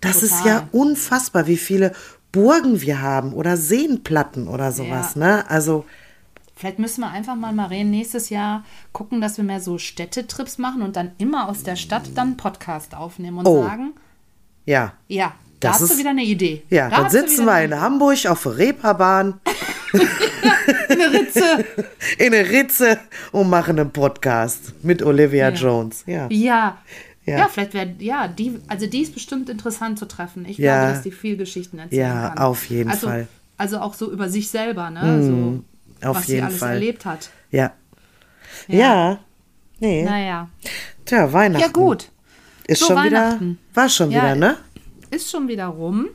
Das 0.00 0.22
ist 0.22 0.44
ja 0.44 0.60
Total. 0.60 0.68
unfassbar, 0.70 1.46
wie 1.48 1.56
viele 1.56 1.92
Burgen 2.30 2.80
wir 2.80 3.00
haben 3.00 3.32
oder 3.32 3.56
Seenplatten 3.56 4.46
oder 4.46 4.70
sowas, 4.70 5.14
Ja. 5.14 5.20
ne? 5.20 5.50
Also, 5.50 5.84
Vielleicht 6.54 6.78
müssen 6.78 7.00
wir 7.02 7.10
einfach 7.10 7.34
mal, 7.34 7.52
Maren, 7.52 7.90
nächstes 7.90 8.30
Jahr 8.30 8.64
gucken, 8.92 9.20
dass 9.20 9.36
wir 9.36 9.44
mehr 9.44 9.60
so 9.60 9.78
Städtetrips 9.78 10.58
machen 10.58 10.82
und 10.82 10.96
dann 10.96 11.10
immer 11.18 11.48
aus 11.48 11.64
der 11.64 11.76
Stadt 11.76 12.10
dann 12.14 12.36
Podcast 12.36 12.94
aufnehmen 12.94 13.38
und 13.38 13.46
Oh. 13.46 13.62
sagen, 13.64 13.92
ja. 14.64 14.92
ja, 15.08 15.34
da 15.60 15.68
Das 15.68 15.80
hast 15.80 15.88
du 15.88 15.94
ist- 15.94 15.98
wieder 15.98 16.10
eine 16.10 16.22
Idee. 16.24 16.62
Ja, 16.70 16.88
Da 16.88 16.96
dann 16.96 17.04
hast 17.06 17.14
du 17.14 17.20
sitzen 17.20 17.44
wir 17.46 17.62
in 17.62 17.80
Hamburg 17.80 18.26
auf 18.26 18.42
der 18.42 18.58
Reeperbahn. 18.58 19.40
Eine 20.88 21.12
Ritze. 21.12 21.64
in 22.18 22.34
eine 22.34 22.48
Ritze 22.50 22.98
und 23.32 23.48
machen 23.48 23.78
einen 23.78 23.90
Podcast 23.90 24.72
mit 24.82 25.02
Olivia 25.02 25.50
Jones. 25.50 26.02
Ja. 26.06 26.26
Ja. 26.30 26.78
Ja. 27.24 27.38
Ja, 27.38 27.48
vielleicht 27.48 27.74
wäre, 27.74 27.94
ja, 27.98 28.28
die, 28.28 28.58
also 28.68 28.86
die 28.86 29.02
ist 29.02 29.14
bestimmt 29.14 29.48
interessant 29.48 29.98
zu 29.98 30.06
treffen. 30.06 30.44
Ich 30.46 30.58
Ja. 30.58 30.78
glaube, 30.80 30.92
dass 30.94 31.02
die 31.02 31.10
viel 31.10 31.36
Geschichten 31.36 31.78
erzählen 31.78 32.00
Ja, 32.02 32.28
kann. 32.30 32.38
auf 32.38 32.66
jeden 32.68 32.90
also, 32.90 33.08
Fall. 33.08 33.22
Mhm. 33.22 33.28
Also 33.58 33.78
auch 33.78 33.94
so 33.94 34.12
über 34.12 34.28
sich 34.28 34.48
selber, 34.48 34.90
ne? 34.90 35.62
so, 36.02 36.08
auf 36.08 36.16
was 36.18 36.26
jeden 36.28 36.40
sie 36.40 36.46
alles 36.46 36.58
Fall. 36.58 36.74
erlebt 36.74 37.04
hat. 37.04 37.30
Ja. 37.50 37.72
Ja. 38.68 39.18
Nee. 39.80 40.04
Naja. 40.04 40.48
Tja, 41.04 41.32
Weihnachten. 41.32 41.62
Ja, 41.64 41.68
gut. 41.72 42.10
Ist 42.66 42.80
So 42.80 42.88
schon 42.88 43.04
wieder. 43.04 43.38
War 43.74 43.88
schon 43.88 44.10
Ja. 44.10 44.22
wieder, 44.22 44.34
ne? 44.36 44.56
Ist 45.10 45.30
schon 45.30 45.48
wieder 45.48 45.66
rum. 45.66 46.08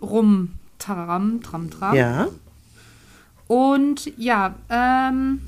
Rum, 0.00 0.54
taram, 0.78 1.42
tram, 1.42 1.70
tram. 1.70 1.94
Ja. 1.94 2.28
Und 3.46 4.12
ja, 4.18 4.54
ähm, 4.68 5.40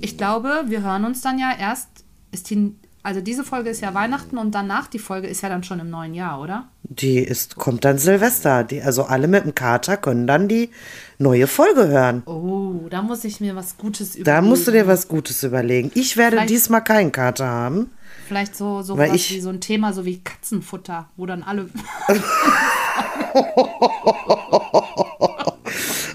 ich 0.00 0.16
glaube, 0.16 0.64
wir 0.66 0.82
hören 0.82 1.04
uns 1.04 1.20
dann 1.20 1.38
ja 1.38 1.52
erst, 1.56 1.88
ist 2.32 2.50
die, 2.50 2.74
also 3.04 3.20
diese 3.20 3.44
Folge 3.44 3.70
ist 3.70 3.80
ja 3.80 3.94
Weihnachten 3.94 4.36
und 4.38 4.52
danach 4.54 4.88
die 4.88 4.98
Folge 4.98 5.28
ist 5.28 5.42
ja 5.42 5.48
dann 5.48 5.62
schon 5.62 5.78
im 5.78 5.90
neuen 5.90 6.14
Jahr, 6.14 6.40
oder? 6.40 6.64
Die 6.82 7.18
ist, 7.18 7.54
kommt 7.56 7.84
dann 7.84 7.98
Silvester. 7.98 8.64
Die, 8.64 8.82
also 8.82 9.04
alle 9.04 9.28
mit 9.28 9.44
dem 9.44 9.54
Kater 9.54 9.96
können 9.96 10.26
dann 10.26 10.48
die 10.48 10.70
neue 11.18 11.46
Folge 11.46 11.86
hören. 11.86 12.22
Oh, 12.26 12.88
da 12.90 13.02
muss 13.02 13.24
ich 13.24 13.40
mir 13.40 13.54
was 13.54 13.76
Gutes 13.78 14.16
überlegen. 14.16 14.24
Da 14.24 14.42
musst 14.42 14.66
du 14.66 14.72
dir 14.72 14.86
was 14.86 15.06
Gutes 15.06 15.42
überlegen. 15.44 15.92
Ich 15.94 16.16
werde 16.16 16.36
Vielleicht- 16.38 16.50
diesmal 16.50 16.82
keinen 16.82 17.12
Kater 17.12 17.46
haben. 17.46 17.90
Vielleicht 18.26 18.56
so, 18.56 18.80
so 18.82 18.96
Weil 18.96 19.10
was 19.10 19.16
ich- 19.16 19.34
wie 19.34 19.40
so 19.40 19.50
ein 19.50 19.60
Thema, 19.60 19.92
so 19.92 20.04
wie 20.04 20.20
Katzenfutter, 20.20 21.08
wo 21.16 21.26
dann 21.26 21.42
alle. 21.42 21.68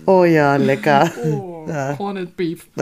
Oh 0.06 0.24
ja, 0.24 0.56
lecker. 0.56 1.12
Oh, 1.24 1.68
Corned 1.98 2.36
Beef. 2.36 2.68
Oh, 2.78 2.82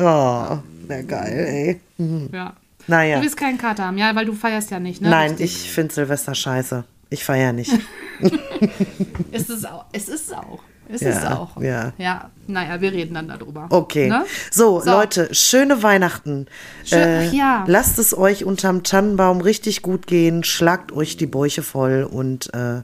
na 0.88 1.02
geil, 1.06 1.80
ey. 1.98 2.08
Ja. 2.32 2.54
Naja. 2.88 3.18
Du 3.18 3.24
willst 3.24 3.38
keinen 3.38 3.58
Kater 3.58 3.86
haben, 3.86 3.98
ja, 3.98 4.16
weil 4.16 4.26
du 4.26 4.34
feierst 4.34 4.72
ja 4.72 4.80
nicht, 4.80 5.02
ne? 5.02 5.10
Nein, 5.10 5.32
Richtig. 5.32 5.64
ich 5.66 5.72
finde 5.72 5.94
Silvester 5.94 6.34
scheiße. 6.36 6.84
Ich 7.10 7.24
feiere 7.24 7.54
nicht. 7.54 7.72
Es 9.32 9.50
ist 9.50 9.68
auch. 9.70 9.86
Es 9.92 10.10
ist 10.10 10.34
auch. 10.36 10.60
Es 10.90 11.02
Ja, 11.02 11.10
ist 11.10 11.26
auch. 11.28 11.62
ja. 11.62 11.92
Ja, 11.98 12.32
naja, 12.48 12.80
wir 12.82 12.92
reden 12.94 13.14
dann 13.16 13.28
darüber. 13.28 13.68
Okay. 13.70 14.08
Ne? 14.10 14.26
So, 14.52 14.80
So. 14.80 14.90
Leute, 14.92 15.34
schöne 15.36 15.84
Weihnachten. 15.84 16.48
Äh, 16.90 17.28
Schön- 17.28 17.34
ja. 17.36 17.66
Lasst 17.68 18.00
es 18.00 18.18
euch 18.18 18.46
unterm 18.46 18.84
Tannenbaum 18.84 19.42
richtig 19.42 19.82
gut 19.82 20.08
gehen. 20.08 20.44
Schlagt 20.44 20.92
euch 20.94 21.18
die 21.18 21.26
Bäuche 21.28 21.62
voll 21.62 22.08
und 22.10 22.54
äh, 22.54 22.82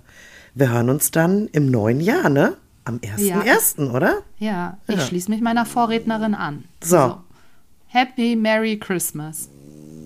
wir 0.54 0.70
hören 0.70 0.90
uns 0.90 1.12
dann 1.12 1.48
im 1.54 1.72
neuen 1.72 2.02
Jahr, 2.02 2.30
ne? 2.30 2.58
Am 2.86 2.98
1.1., 2.98 3.90
oder? 3.92 4.18
Ja, 4.40 4.78
ich 4.88 5.02
schließe 5.02 5.32
mich 5.32 5.40
meiner 5.40 5.66
Vorrednerin 5.66 6.36
an. 6.36 6.66
So. 6.84 7.18
Happy 7.88 8.36
Merry 8.36 8.78
Christmas. 8.78 9.48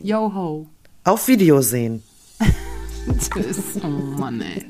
Yo 0.08 0.34
ho. 0.34 0.66
Auf 1.04 1.28
Video 1.28 1.60
sehen. 1.60 2.02
Tschüss. 3.20 3.78
Oh 3.84 3.88
Mann, 3.90 4.40
ey. 4.40 4.66